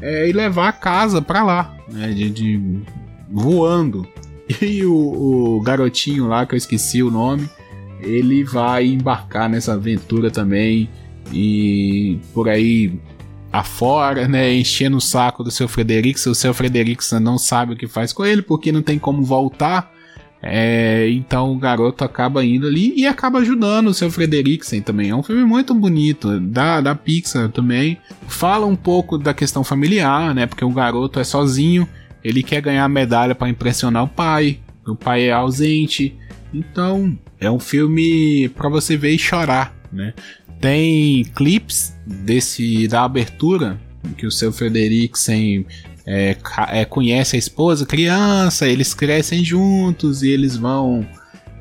[0.00, 2.08] é, e levar a casa para lá, né?
[2.08, 2.82] De, de,
[3.30, 4.06] voando.
[4.60, 7.48] E o, o garotinho lá que eu esqueci o nome,
[7.98, 10.90] ele vai embarcar nessa aventura também
[11.32, 12.92] e por aí
[13.50, 16.30] afora, né, enchendo o saco do seu Frederiksen.
[16.30, 19.93] O seu Frederiksen não sabe o que faz com ele porque não tem como voltar.
[20.46, 25.08] É, então o garoto acaba indo ali e acaba ajudando o seu Frederiksen também.
[25.08, 27.98] É um filme muito bonito, da, da Pixar também.
[28.28, 30.46] Fala um pouco da questão familiar, né?
[30.46, 31.88] Porque o garoto é sozinho,
[32.22, 34.58] ele quer ganhar a medalha para impressionar o pai.
[34.86, 36.14] O pai é ausente.
[36.52, 40.12] Então é um filme para você ver e chorar, né?
[40.60, 43.80] Tem clips desse da abertura
[44.18, 45.64] que o seu Frederiksen
[46.06, 46.36] é,
[46.68, 51.06] é, conhece a esposa, criança, eles crescem juntos e eles vão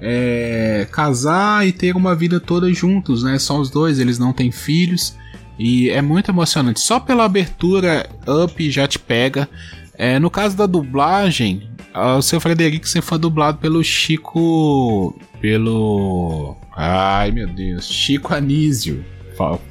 [0.01, 3.39] é, casar e ter uma vida toda juntos, né?
[3.39, 5.15] Só os dois, eles não têm filhos
[5.57, 6.81] e é muito emocionante.
[6.81, 9.47] Só pela abertura, Up já te pega.
[9.95, 15.17] É, no caso da dublagem, o seu Frederiksen foi dublado pelo Chico.
[15.39, 16.57] pelo.
[16.75, 19.05] Ai meu Deus, Chico Anísio.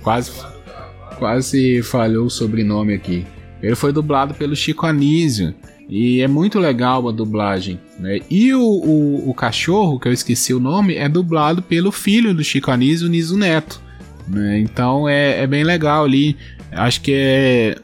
[0.02, 0.32] Quase,
[1.18, 3.26] quase falhou o sobrenome aqui.
[3.62, 5.54] Ele foi dublado pelo Chico Anísio.
[5.88, 7.78] E é muito legal a dublagem.
[7.98, 8.20] Né?
[8.30, 12.42] E o, o, o, cachorro, que eu esqueci o nome, é dublado pelo filho do
[12.42, 13.80] Chico Anísio, Niso Neto.
[14.26, 14.60] Né?
[14.60, 16.36] Então é, é bem legal ali.
[16.70, 17.76] Acho que é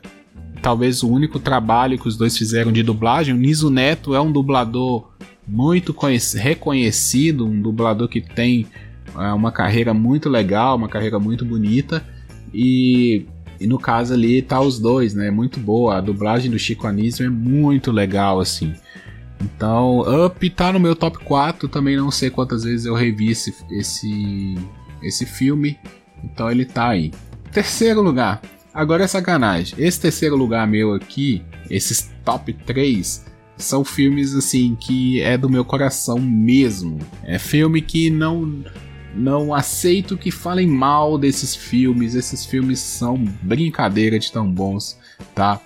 [0.62, 3.34] talvez o único trabalho que os dois fizeram de dublagem.
[3.34, 5.10] O Niso Neto é um dublador
[5.46, 5.94] muito
[6.36, 8.66] reconhecido, um dublador que tem
[9.18, 12.04] é, uma carreira muito legal, uma carreira muito bonita.
[12.52, 13.26] E,
[13.60, 15.30] e no caso ali tá os dois, né?
[15.30, 15.96] Muito boa.
[15.96, 18.72] A dublagem do Chico Anísio é muito legal, assim.
[19.40, 21.68] Então, Up tá no meu top 4.
[21.68, 24.54] Também não sei quantas vezes eu revi esse, esse,
[25.02, 25.78] esse filme.
[26.22, 27.12] Então ele tá aí.
[27.52, 28.40] Terceiro lugar,
[28.78, 29.74] Agora é sacanagem.
[29.76, 33.24] Esse terceiro lugar meu aqui, esses top 3,
[33.56, 36.98] são filmes assim que é do meu coração mesmo.
[37.24, 38.62] É filme que não
[39.14, 42.14] não aceito que falem mal desses filmes.
[42.14, 44.98] Esses filmes são brincadeira de tão bons,
[45.34, 45.60] tá?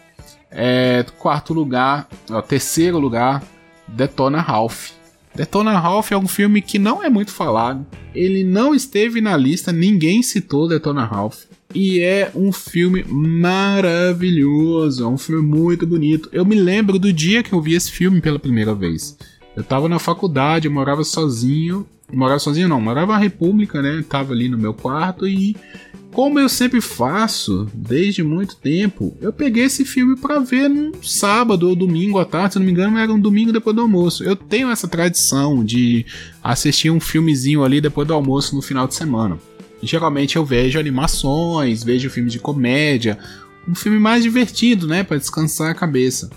[0.50, 3.42] É, quarto lugar, ó, terceiro lugar,
[3.88, 4.90] Detona Ralph.
[5.34, 7.86] Detona Ralph é um filme que não é muito falado.
[8.14, 11.44] Ele não esteve na lista, ninguém citou Detona Ralph.
[11.74, 16.28] E é um filme maravilhoso, é um filme muito bonito.
[16.30, 19.16] Eu me lembro do dia que eu vi esse filme pela primeira vez.
[19.56, 21.86] Eu tava na faculdade, eu morava sozinho.
[22.12, 24.04] Morava sozinho não, morava na República, né?
[24.08, 25.56] Tava ali no meu quarto e
[26.12, 31.66] como eu sempre faço desde muito tempo, eu peguei esse filme para ver num sábado
[31.66, 34.22] ou domingo à tarde, se não me engano, era um domingo depois do almoço.
[34.22, 36.04] Eu tenho essa tradição de
[36.44, 39.38] assistir um filmezinho ali depois do almoço no final de semana.
[39.82, 43.18] geralmente eu vejo animações, vejo filmes de comédia,
[43.66, 46.28] um filme mais divertido, né, para descansar a cabeça.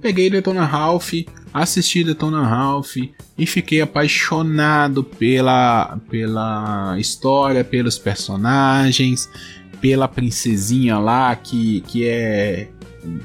[0.00, 1.12] Peguei Detona Ralph,
[1.54, 2.96] assisti Detona Ralph
[3.38, 9.30] e fiquei apaixonado pela, pela história, pelos personagens,
[9.80, 12.68] pela princesinha lá que, que é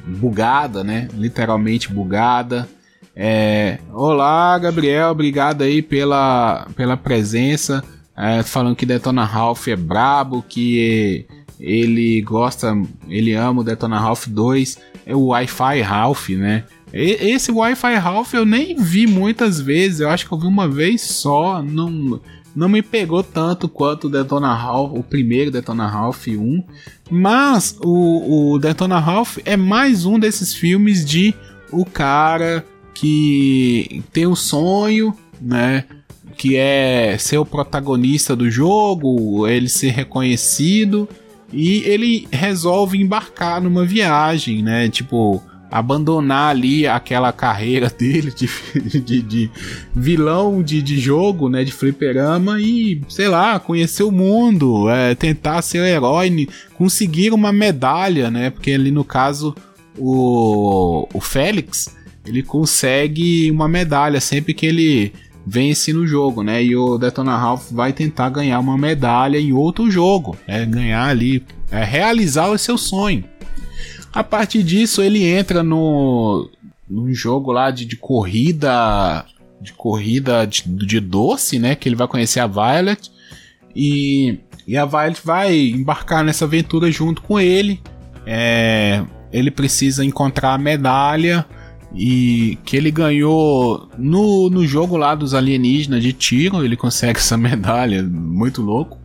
[0.06, 1.08] bugada, né?
[1.16, 2.70] Literalmente bugada.
[3.16, 7.84] É, Olá, Gabriel, obrigado aí pela, pela presença.
[8.16, 11.26] É, falando que Detona Ralph é brabo, que
[11.60, 12.78] ele gosta,
[13.08, 16.64] ele ama o Detona Ralph 2, é o Wi-Fi Ralph, né?
[16.94, 20.68] E, esse Wi-Fi Ralph eu nem vi muitas vezes, eu acho que eu vi uma
[20.68, 22.20] vez só, não,
[22.56, 26.64] não me pegou tanto quanto o Detona Ralph, o primeiro Detona Ralph 1,
[27.10, 31.34] mas o, o Detona Ralph é mais um desses filmes de
[31.72, 35.86] o cara que tem um sonho, né?
[36.36, 41.08] Que é ser o protagonista do jogo, ele ser reconhecido
[41.52, 44.90] e ele resolve embarcar numa viagem, né?
[44.90, 45.42] Tipo,
[45.72, 49.52] abandonar ali aquela carreira dele de, de, de
[49.96, 51.64] vilão de, de, jogo, né?
[51.64, 58.32] De fliperama e, sei lá, conhecer o mundo, é, tentar ser herói, conseguir uma medalha,
[58.32, 58.50] né?
[58.50, 59.56] Porque ali no caso
[59.98, 65.14] o, o Félix ele consegue uma medalha sempre que ele
[65.46, 66.64] vence no jogo, né?
[66.64, 70.66] E o Detona Ralph vai tentar ganhar uma medalha em outro jogo, né?
[70.66, 73.24] Ganhar ali, é, realizar o seu sonho.
[74.12, 76.50] A partir disso, ele entra no
[76.90, 79.24] num jogo lá de, de corrida
[79.62, 81.76] de corrida de, de, doce, né?
[81.76, 83.12] Que ele vai conhecer a Violet
[83.76, 87.82] e, e a Violet vai embarcar nessa aventura junto com ele.
[88.26, 91.46] É, ele precisa encontrar a medalha
[91.94, 97.36] e que ele ganhou no, no jogo lá dos alienígenas de tiro, ele consegue essa
[97.38, 98.99] medalha, muito louco.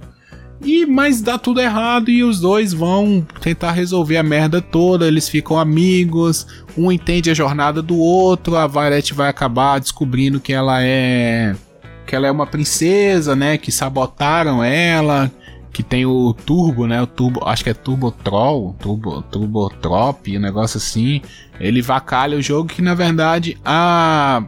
[0.64, 5.28] E mas dá tudo errado e os dois vão tentar resolver a merda toda, eles
[5.28, 6.46] ficam amigos,
[6.76, 11.54] um entende a jornada do outro, a Violet vai acabar descobrindo que ela é
[12.06, 15.30] que ela é uma princesa, né, que sabotaram ela,
[15.74, 17.02] que tem o Turbo, né?
[17.02, 21.20] O Turbo, acho que é Turbo Troll, Turbo, Turbo Trop, um negócio assim.
[21.58, 24.44] Ele vacalha o jogo que na verdade a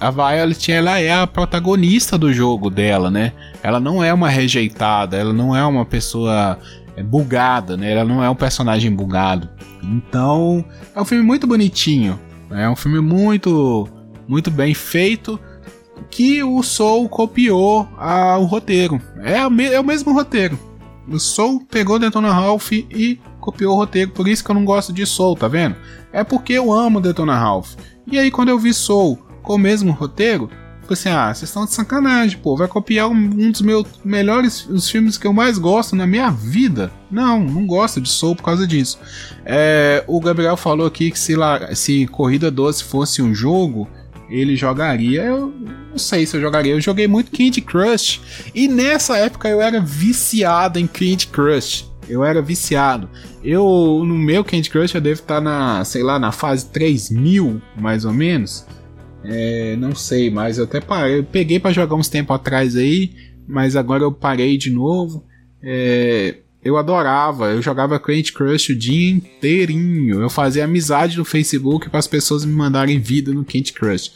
[0.00, 3.32] a Violet ela é a protagonista do jogo dela, né?
[3.62, 6.58] Ela não é uma rejeitada, ela não é uma pessoa
[6.96, 7.92] é, bugada, né?
[7.92, 9.48] Ela não é um personagem bugado.
[9.82, 12.18] Então, é um filme muito bonitinho,
[12.50, 12.64] né?
[12.64, 13.88] é um filme muito
[14.26, 15.40] muito bem feito
[16.10, 19.00] que o Soul copiou a, o roteiro.
[19.22, 20.58] É, a, é o mesmo roteiro.
[21.08, 24.92] O Soul pegou Detona Ralph e copiou o roteiro, por isso que eu não gosto
[24.92, 25.76] de Soul, tá vendo?
[26.12, 27.74] É porque eu amo Detona Ralph.
[28.06, 29.18] E aí quando eu vi Soul
[29.48, 30.50] com o mesmo roteiro,
[30.82, 34.66] falei assim, ah, vocês estão de sacanagem, pô, vai copiar um, um, dos meus melhores,
[34.66, 36.92] os filmes que eu mais gosto na minha vida.
[37.10, 38.98] Não, não gosto de Soul por causa disso.
[39.46, 43.88] É, o Gabriel falou aqui que se, lá, se Corrida Doce fosse um jogo,
[44.28, 45.22] ele jogaria.
[45.22, 45.50] Eu
[45.90, 46.74] não sei se eu jogaria.
[46.74, 48.20] Eu joguei muito Candy Crush.
[48.54, 51.90] E nessa época eu era viciado em Candy Crush.
[52.06, 53.08] Eu era viciado.
[53.42, 53.64] Eu,
[54.04, 58.12] no meu Candy Crush, eu devo estar na, sei lá, na fase 3000, mais ou
[58.12, 58.66] menos.
[59.24, 61.18] É, não sei, mas eu até parei.
[61.18, 63.12] Eu peguei para jogar uns tempo atrás aí,
[63.46, 65.24] mas agora eu parei de novo.
[65.62, 70.20] É, eu adorava, eu jogava Candy Crush o dia inteirinho.
[70.20, 74.12] Eu fazia amizade no Facebook para as pessoas me mandarem vida no Candy Crush.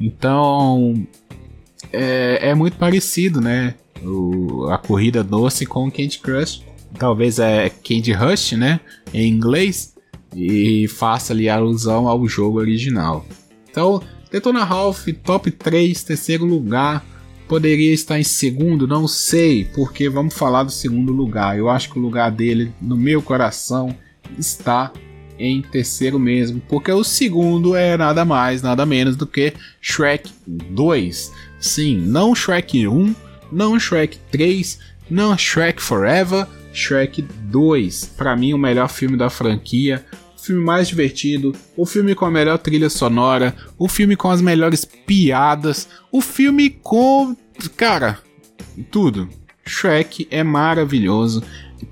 [0.00, 1.06] Então
[1.92, 3.74] é, é muito parecido, né?
[4.02, 6.62] O, a corrida doce com o Candy Crush.
[6.98, 8.80] Talvez é Candy Rush, né?
[9.12, 9.94] Em inglês.
[10.34, 13.24] E faça ali alusão ao jogo original.
[13.70, 14.02] Então,
[14.34, 17.04] Detona Ralph, top 3, terceiro lugar
[17.46, 21.56] Poderia estar em segundo, não sei, porque vamos falar do segundo lugar.
[21.56, 23.94] Eu acho que o lugar dele, no meu coração,
[24.36, 24.90] está
[25.38, 31.32] em terceiro mesmo, porque o segundo é nada mais, nada menos do que Shrek 2.
[31.60, 33.14] Sim, não Shrek 1,
[33.52, 38.14] não Shrek 3, não Shrek Forever, Shrek 2.
[38.16, 40.04] Para mim, o melhor filme da franquia,
[40.46, 44.84] filme mais divertido, o filme com a melhor trilha sonora, o filme com as melhores
[44.84, 47.36] piadas, o filme com.
[47.76, 48.18] Cara,
[48.90, 49.28] tudo.
[49.66, 51.42] Shrek é maravilhoso.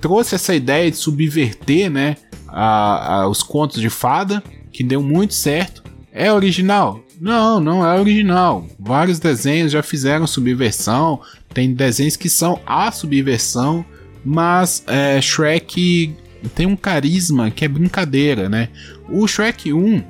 [0.01, 2.17] Trouxe essa ideia de subverter, né?
[2.49, 5.83] A, a, os contos de fada, que deu muito certo.
[6.13, 7.03] É original?
[7.19, 8.67] Não, não é original.
[8.79, 11.21] Vários desenhos já fizeram subversão.
[11.55, 13.85] Tem desenhos que são a subversão,
[14.25, 16.15] mas é, Shrek
[16.49, 18.69] tem um carisma que é brincadeira, né?
[19.09, 20.03] O Shrek 1,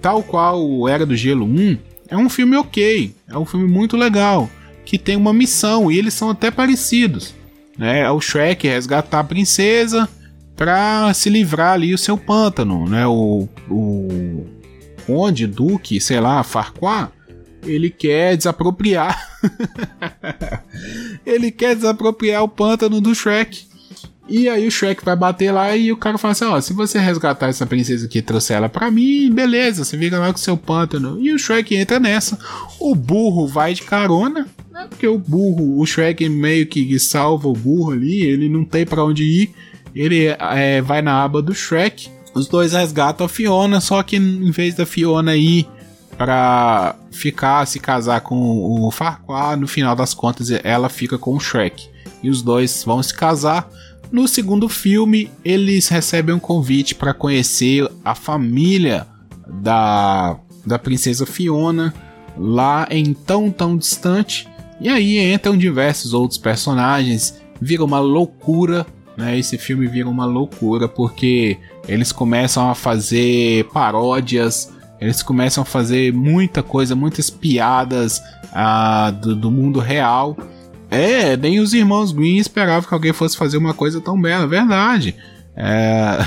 [0.00, 1.78] tal qual o Era do Gelo 1,
[2.08, 4.48] é um filme ok, é um filme muito legal,
[4.84, 7.34] que tem uma missão e eles são até parecidos.
[7.78, 8.00] Né?
[8.00, 10.08] É o Shrek resgatar a princesa
[10.56, 13.06] para se livrar ali o seu pântano, né?
[13.06, 14.46] O, o
[15.06, 17.10] Conde, Duque, sei lá, Farquaad,
[17.64, 19.18] ele quer desapropriar.
[21.24, 23.69] ele quer desapropriar o pântano do Shrek.
[24.30, 27.00] E aí o Shrek vai bater lá e o cara fala assim: ó, se você
[27.00, 30.56] resgatar essa princesa aqui e trouxer ela pra mim, beleza, você fica lá com seu
[30.56, 31.20] pântano.
[31.20, 32.38] E o Shrek entra nessa.
[32.78, 34.86] O burro vai de carona, né?
[34.88, 39.04] Porque o burro, o Shrek meio que salva o burro ali, ele não tem para
[39.04, 39.50] onde ir.
[39.92, 42.08] Ele é, vai na aba do Shrek.
[42.32, 45.66] Os dois resgatam a Fiona, só que em vez da Fiona ir
[46.16, 51.40] para ficar, se casar com o Farquaad, no final das contas ela fica com o
[51.40, 51.88] Shrek.
[52.22, 53.68] E os dois vão se casar.
[54.12, 59.06] No segundo filme, eles recebem um convite para conhecer a família
[59.46, 60.36] da,
[60.66, 61.94] da princesa Fiona
[62.36, 64.48] lá em tão tão distante.
[64.80, 68.84] E aí entram diversos outros personagens, vira uma loucura,
[69.16, 69.38] né?
[69.38, 76.12] Esse filme vira uma loucura porque eles começam a fazer paródias, eles começam a fazer
[76.12, 78.20] muita coisa, muitas piadas
[78.52, 80.36] ah, do, do mundo real
[80.90, 85.14] é, nem os irmãos Green esperavam que alguém fosse fazer uma coisa tão bela, verdade.
[85.54, 86.18] É,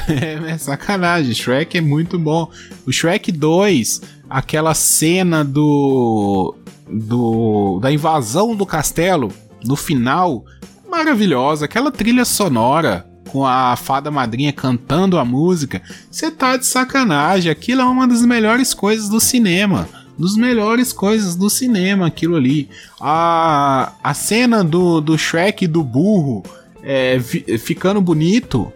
[0.47, 2.49] é, sacanagem, Shrek é muito bom.
[2.86, 6.55] O Shrek 2, aquela cena do,
[6.89, 9.34] do da invasão do castelo,
[9.66, 10.45] no final,
[10.89, 11.66] maravilhosa.
[11.66, 17.51] Aquela trilha sonora com a fada madrinha cantando a música, você tá de sacanagem.
[17.51, 22.70] Aquilo é uma das melhores coisas do cinema dos melhores coisas do cinema, aquilo ali.
[22.99, 26.43] A, a cena do, do Shrek do burro
[26.84, 28.72] é, ficando bonito,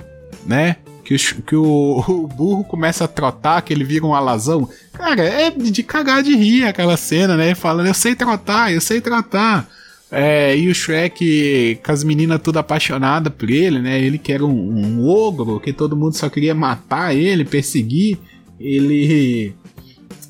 [0.46, 0.78] né?
[1.04, 4.70] Que, o, que o, o, burro começa a trotar, que ele vira um alazão.
[4.94, 7.54] Cara, é de cagar de rir aquela cena, né?
[7.54, 9.68] Falando, eu sei trotar, eu sei trotar.
[10.10, 14.00] É, e o Shrek com as meninas tudo apaixonadas por ele, né?
[14.02, 18.18] Ele que era um, um ogro, que todo mundo só queria matar ele, perseguir.
[18.60, 19.54] Ele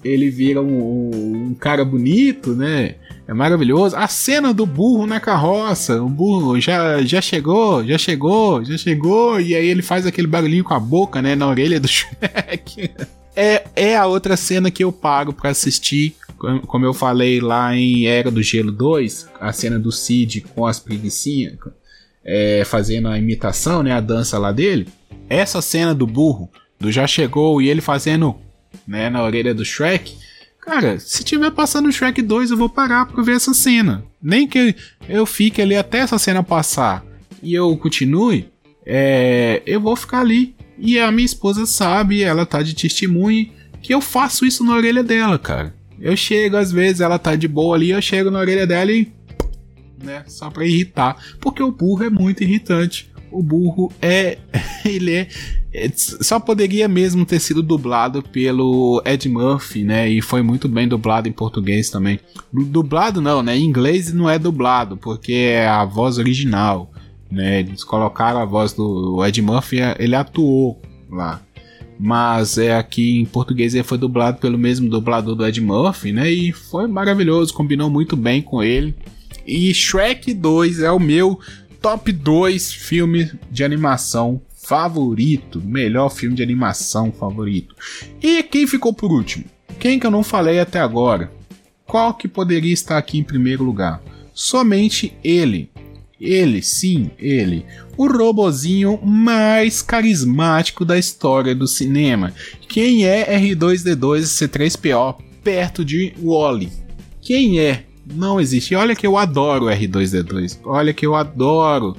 [0.08, 2.96] ele vira um, um, cara bonito, né?
[3.28, 3.96] É maravilhoso.
[3.96, 6.02] A cena do burro na carroça.
[6.02, 9.42] O burro já, já chegou, já chegou, já chegou.
[9.42, 11.36] E aí ele faz aquele barulhinho com a boca, né?
[11.36, 12.92] Na orelha do Shrek.
[13.36, 16.16] É, é a outra cena que eu paro para assistir.
[16.68, 20.80] Como eu falei lá em Era do Gelo 2, a cena do Cid com as
[20.80, 21.56] preguiçinhas,
[22.24, 23.92] é, fazendo a imitação, né?
[23.92, 24.88] A dança lá dele.
[25.30, 26.50] Essa cena do burro,
[26.80, 28.36] do já chegou e ele fazendo
[28.88, 30.16] né, na orelha do Shrek.
[30.62, 34.04] Cara, se tiver passando o Shrek 2, eu vou parar pra ver essa cena.
[34.22, 34.76] Nem que
[35.08, 37.06] eu fique ali até essa cena passar
[37.42, 38.50] e eu continue,
[38.86, 40.56] é, eu vou ficar ali.
[40.78, 43.50] E a minha esposa sabe, ela tá de testemunho,
[43.82, 45.74] que eu faço isso na orelha dela, cara.
[46.00, 49.12] Eu chego, às vezes, ela tá de boa ali, eu chego na orelha dela e.
[50.04, 51.18] Né, só pra irritar.
[51.40, 54.38] Porque o burro é muito irritante o burro é.
[54.86, 55.28] Ele é,
[55.74, 60.10] é, Só poderia mesmo ter sido dublado pelo Ed Murphy, né?
[60.10, 62.20] E foi muito bem dublado em português também.
[62.52, 63.58] Dublado não, né?
[63.58, 66.92] Em inglês não é dublado, porque é a voz original,
[67.30, 67.60] né?
[67.60, 71.42] Eles colocaram a voz do Ed Murphy, ele atuou lá.
[72.00, 76.30] Mas é aqui em português ele foi dublado pelo mesmo dublador do Ed Murphy, né?
[76.30, 78.96] E foi maravilhoso, combinou muito bem com ele.
[79.46, 81.40] E Shrek 2 é o meu
[81.88, 87.74] top 2 filmes de animação favorito, melhor filme de animação favorito.
[88.22, 89.46] E quem ficou por último?
[89.80, 91.32] Quem que eu não falei até agora?
[91.86, 94.04] Qual que poderia estar aqui em primeiro lugar?
[94.34, 95.72] Somente ele.
[96.20, 97.66] Ele, sim, ele.
[97.96, 102.34] O robozinho mais carismático da história do cinema.
[102.68, 106.70] Quem é R2D2 C3PO perto de Wally?
[107.22, 107.87] Quem é?
[108.14, 108.74] Não existe.
[108.74, 110.60] E olha que eu adoro o R2D2.
[110.64, 111.96] Olha que eu adoro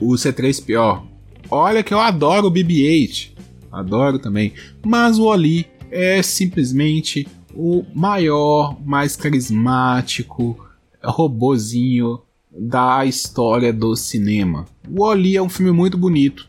[0.00, 1.02] o C3PO.
[1.50, 3.30] Olha que eu adoro o BB-8.
[3.70, 4.52] Adoro também.
[4.84, 10.58] Mas o Oli é simplesmente o maior, mais carismático
[11.02, 14.66] robozinho da história do cinema.
[14.88, 16.46] O Oli é um filme muito bonito.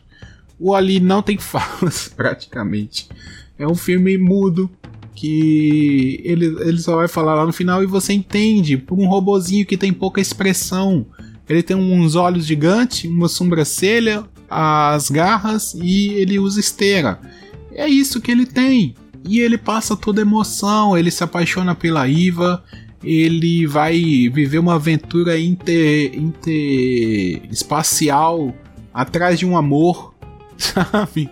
[0.58, 3.08] O Ali não tem falas, praticamente.
[3.58, 4.70] É um filme mudo,
[5.14, 9.66] que ele, ele só vai falar lá no final e você entende por um robozinho
[9.66, 11.06] que tem pouca expressão.
[11.48, 17.20] Ele tem uns olhos gigantes, uma sobrancelha, as garras e ele usa esteira.
[17.72, 18.94] É isso que ele tem.
[19.26, 22.62] e ele passa toda emoção, ele se apaixona pela Iva,
[23.02, 23.98] ele vai
[24.28, 28.54] viver uma aventura inter, inter espacial
[28.92, 30.14] atrás de um amor,
[30.56, 31.30] sabe?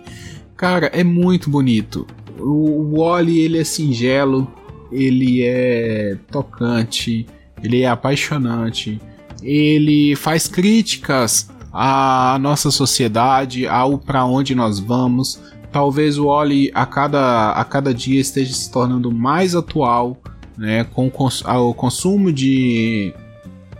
[0.55, 2.07] Cara, é muito bonito.
[2.39, 4.47] O Wally ele é singelo,
[4.91, 7.25] ele é tocante,
[7.63, 8.99] ele é apaixonante,
[9.41, 15.41] ele faz críticas à nossa sociedade, ao para onde nós vamos.
[15.71, 20.17] Talvez o Wally a cada, a cada dia esteja se tornando mais atual,
[20.57, 23.11] né, com o consumo de,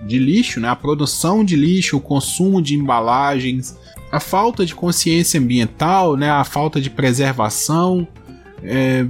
[0.08, 3.78] de lixo, né, a produção de lixo, o consumo de embalagens,
[4.12, 8.08] a falta de consciência ambiental, né, a falta de preservação,
[8.64, 9.06] é,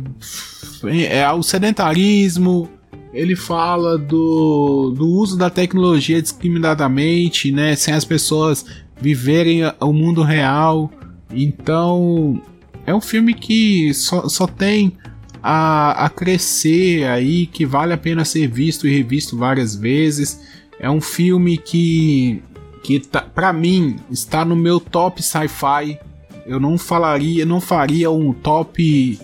[1.10, 2.70] é, o sedentarismo,
[3.14, 8.66] ele fala do, do uso da tecnologia discriminadamente, né, sem as pessoas
[9.00, 10.92] viverem o mundo real.
[11.32, 12.42] Então,
[12.86, 14.98] é um filme que só, só tem
[15.42, 20.42] a, a crescer aí, que vale a pena ser visto e revisto várias vezes.
[20.80, 22.42] É um filme que,
[22.82, 26.00] que tá, para mim, está no meu top sci-fi.
[26.46, 29.20] Eu não falaria, não faria um top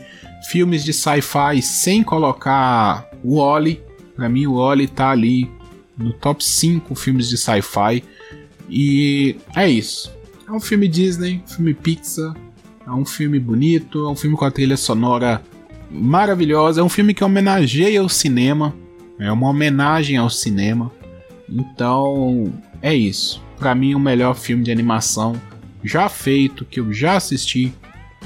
[0.48, 3.82] filmes de sci-fi sem colocar o Wally.
[4.16, 5.50] Para mim, o Wally tá ali
[5.98, 8.04] no top 5 filmes de sci-fi.
[8.70, 10.14] E é isso.
[10.48, 12.36] É um filme Disney, filme Pixar.
[12.86, 15.44] É um filme bonito, é um filme com a trilha sonora
[15.92, 16.82] maravilhosa.
[16.82, 18.74] É um filme que homenageia o cinema.
[19.20, 20.92] É uma homenagem ao cinema.
[21.48, 23.44] Então, é isso.
[23.58, 25.40] Para mim, o melhor filme de animação
[25.84, 27.74] já feito, que eu já assisti,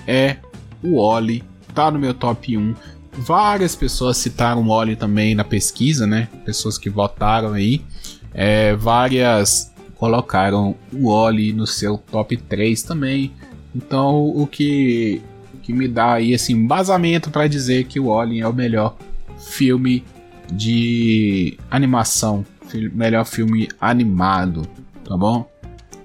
[0.08, 0.38] é
[0.84, 1.44] o Oli
[1.74, 2.76] tá no meu top 1.
[3.14, 6.28] Várias pessoas citaram o Oli também na pesquisa, né?
[6.46, 7.82] Pessoas que votaram aí.
[8.34, 13.32] É, várias colocaram o Oli no seu top 3 também.
[13.76, 15.22] Então, o que,
[15.62, 18.98] que me dá aí esse embasamento para dizer que o Oli é o melhor
[19.38, 20.04] filme
[20.52, 22.46] de animação,
[22.94, 24.68] melhor filme animado,
[25.06, 25.50] tá bom?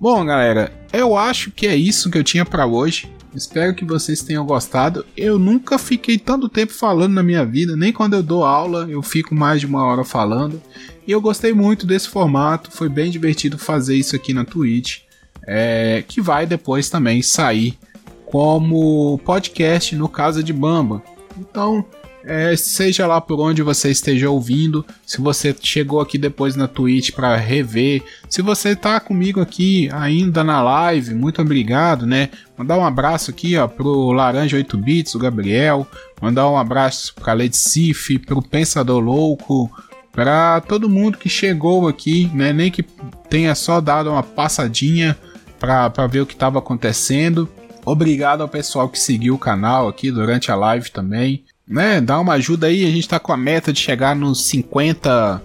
[0.00, 3.10] Bom, galera, eu acho que é isso que eu tinha para hoje.
[3.38, 5.06] Espero que vocês tenham gostado.
[5.16, 9.00] Eu nunca fiquei tanto tempo falando na minha vida, nem quando eu dou aula eu
[9.00, 10.60] fico mais de uma hora falando.
[11.06, 15.02] E eu gostei muito desse formato, foi bem divertido fazer isso aqui na Twitch,
[15.46, 17.78] é, que vai depois também sair
[18.26, 21.02] como podcast no Casa de Bamba.
[21.38, 21.86] Então,
[22.24, 27.12] é, seja lá por onde você esteja ouvindo, se você chegou aqui depois na Twitch
[27.12, 32.30] para rever, se você tá comigo aqui ainda na live, muito obrigado, né?
[32.56, 35.86] Mandar um abraço aqui, ó, pro Laranja 8 Bits, o Gabriel,
[36.20, 39.70] mandar um abraço pra Led Sif, pro Pensador Louco,
[40.12, 42.52] para todo mundo que chegou aqui, né?
[42.52, 42.82] Nem que
[43.30, 45.16] tenha só dado uma passadinha
[45.58, 47.48] para ver o que estava acontecendo.
[47.84, 52.34] Obrigado ao pessoal que seguiu o canal aqui durante a live também né, dá uma
[52.34, 52.84] ajuda aí.
[52.84, 55.42] A gente tá com a meta de chegar nos 50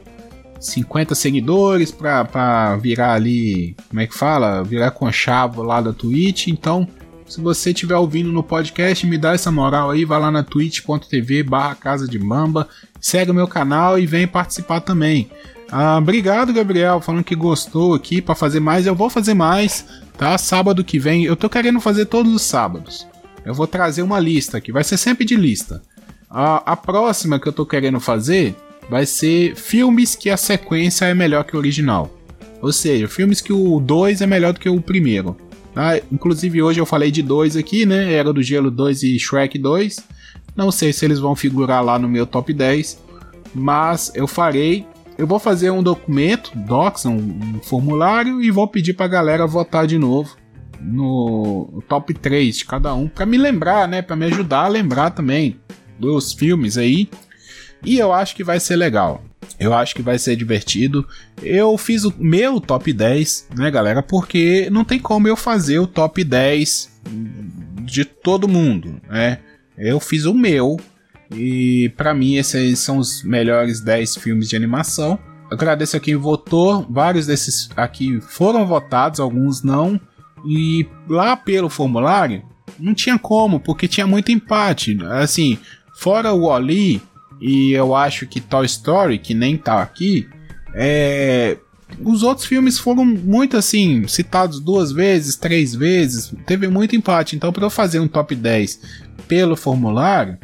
[0.60, 4.64] 50 seguidores pra, virar ali, como é que fala?
[4.64, 6.48] Virar conchavo lá da Twitch.
[6.48, 6.88] Então,
[7.28, 11.44] se você estiver ouvindo no podcast, me dá essa moral aí, vai lá na twitch.tv
[11.44, 12.68] barra Casa de Mamba,
[13.00, 15.30] segue o meu canal e vem participar também.
[15.70, 18.86] Ah, obrigado, Gabriel, falando que gostou aqui para fazer mais.
[18.86, 19.86] Eu vou fazer mais,
[20.18, 20.38] tá?
[20.38, 23.08] Sábado que vem, eu tô querendo fazer todos os sábados.
[23.44, 25.82] Eu vou trazer uma lista aqui, vai ser sempre de lista.
[26.34, 28.56] A, a próxima que eu tô querendo fazer
[28.90, 32.10] vai ser filmes que a sequência é melhor que o original.
[32.60, 35.38] Ou seja, filmes que o 2 é melhor do que o primeiro.
[35.76, 38.12] Ah, inclusive hoje eu falei de dois aqui, né?
[38.14, 40.00] Era do Gelo 2 e Shrek 2.
[40.56, 43.00] Não sei se eles vão figurar lá no meu top 10,
[43.54, 44.88] mas eu farei.
[45.18, 49.86] Eu vou fazer um documento, docs, um, um formulário e vou pedir pra galera votar
[49.86, 50.36] de novo
[50.82, 55.12] no top 3 de cada um, para me lembrar, né, para me ajudar a lembrar
[55.12, 55.58] também
[56.04, 57.10] dos filmes aí.
[57.86, 59.24] E eu acho que vai ser legal.
[59.60, 61.08] Eu acho que vai ser divertido.
[61.42, 64.02] Eu fiz o meu top 10, né, galera?
[64.02, 67.02] Porque não tem como eu fazer o top 10
[67.82, 69.40] de todo mundo, né?
[69.78, 70.80] Eu fiz o meu.
[71.36, 75.18] E para mim esses são os melhores 10 filmes de animação.
[75.52, 76.86] agradeço a quem votou.
[76.90, 80.00] Vários desses aqui foram votados, alguns não.
[80.46, 82.44] E lá pelo formulário
[82.80, 84.98] não tinha como, porque tinha muito empate.
[85.12, 85.58] Assim,
[85.96, 87.02] Fora o Oli,
[87.42, 90.28] e eu acho que Toy Story, que nem tá aqui,
[90.74, 91.58] é,
[92.04, 97.36] os outros filmes foram muito assim, citados duas vezes, três vezes, teve muito empate.
[97.36, 98.80] Então, para eu fazer um top 10
[99.28, 100.38] pelo formulário,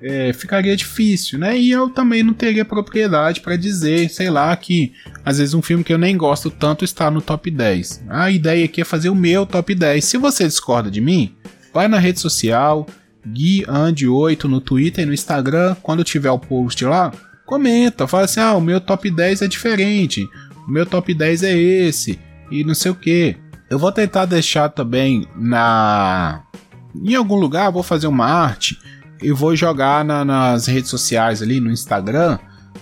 [0.00, 1.58] é, ficaria difícil, né?
[1.58, 4.92] E eu também não teria propriedade para dizer, sei lá, que
[5.24, 8.04] às vezes um filme que eu nem gosto tanto está no top 10.
[8.08, 10.04] A ideia aqui é fazer o meu top 10.
[10.04, 11.34] Se você discorda de mim,
[11.74, 12.86] vai na rede social,
[13.32, 15.76] GuiAnd8 no Twitter e no Instagram.
[15.82, 17.12] Quando tiver o post lá,
[17.46, 20.28] comenta, fala assim: ah, o meu top 10 é diferente,
[20.66, 22.18] o meu top 10 é esse,
[22.50, 23.36] e não sei o que.
[23.70, 26.42] Eu vou tentar deixar também na.
[26.94, 28.78] Em algum lugar, vou fazer uma arte
[29.22, 32.38] e vou jogar na, nas redes sociais ali, no Instagram,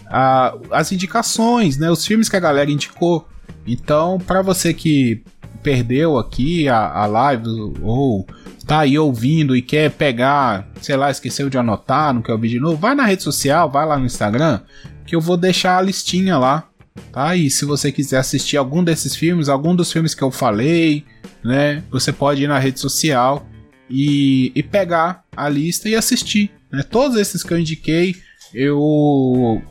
[0.06, 1.90] a, as indicações, né?
[1.90, 3.26] Os filmes que a galera indicou.
[3.66, 5.22] Então, para você que
[5.62, 7.48] perdeu aqui a, a live
[7.82, 8.26] ou
[8.66, 12.58] tá aí ouvindo e quer pegar, sei lá, esqueceu de anotar, não quer ouvir de
[12.58, 14.60] novo, vai na rede social, vai lá no Instagram,
[15.06, 16.68] que eu vou deixar a listinha lá,
[17.12, 17.36] tá?
[17.36, 21.04] E se você quiser assistir algum desses filmes, algum dos filmes que eu falei,
[21.44, 21.84] né?
[21.90, 23.46] Você pode ir na rede social
[23.88, 26.82] e, e pegar a lista e assistir, né?
[26.82, 28.16] Todos esses que eu indiquei,
[28.52, 29.62] eu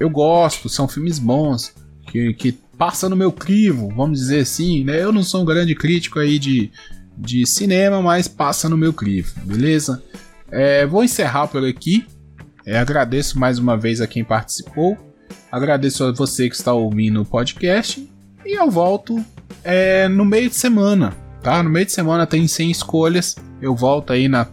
[0.00, 1.72] eu gosto, são filmes bons
[2.10, 5.00] que, que passa no meu crivo, vamos dizer assim, né?
[5.00, 6.72] Eu não sou um grande crítico aí de
[7.20, 10.02] de cinema, mas passa no meu crivo, beleza?
[10.50, 12.06] É, vou encerrar por aqui.
[12.64, 14.96] É, agradeço mais uma vez a quem participou.
[15.52, 18.08] Agradeço a você que está ouvindo o podcast.
[18.44, 19.24] E eu volto
[19.62, 21.62] é, no meio de semana, tá?
[21.62, 23.36] No meio de semana tem 100 escolhas.
[23.60, 24.46] Eu volto aí na,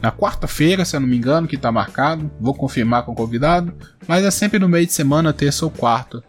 [0.00, 2.30] na quarta-feira, se eu não me engano, que está marcado.
[2.40, 3.74] Vou confirmar com o convidado.
[4.08, 6.22] Mas é sempre no meio de semana, terça ou quarta.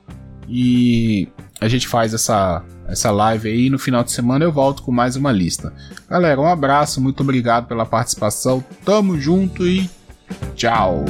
[0.47, 1.27] E
[1.59, 3.69] a gente faz essa, essa live aí.
[3.69, 5.73] No final de semana eu volto com mais uma lista.
[6.09, 8.63] Galera, um abraço, muito obrigado pela participação.
[8.83, 9.89] Tamo junto e
[10.55, 11.05] tchau.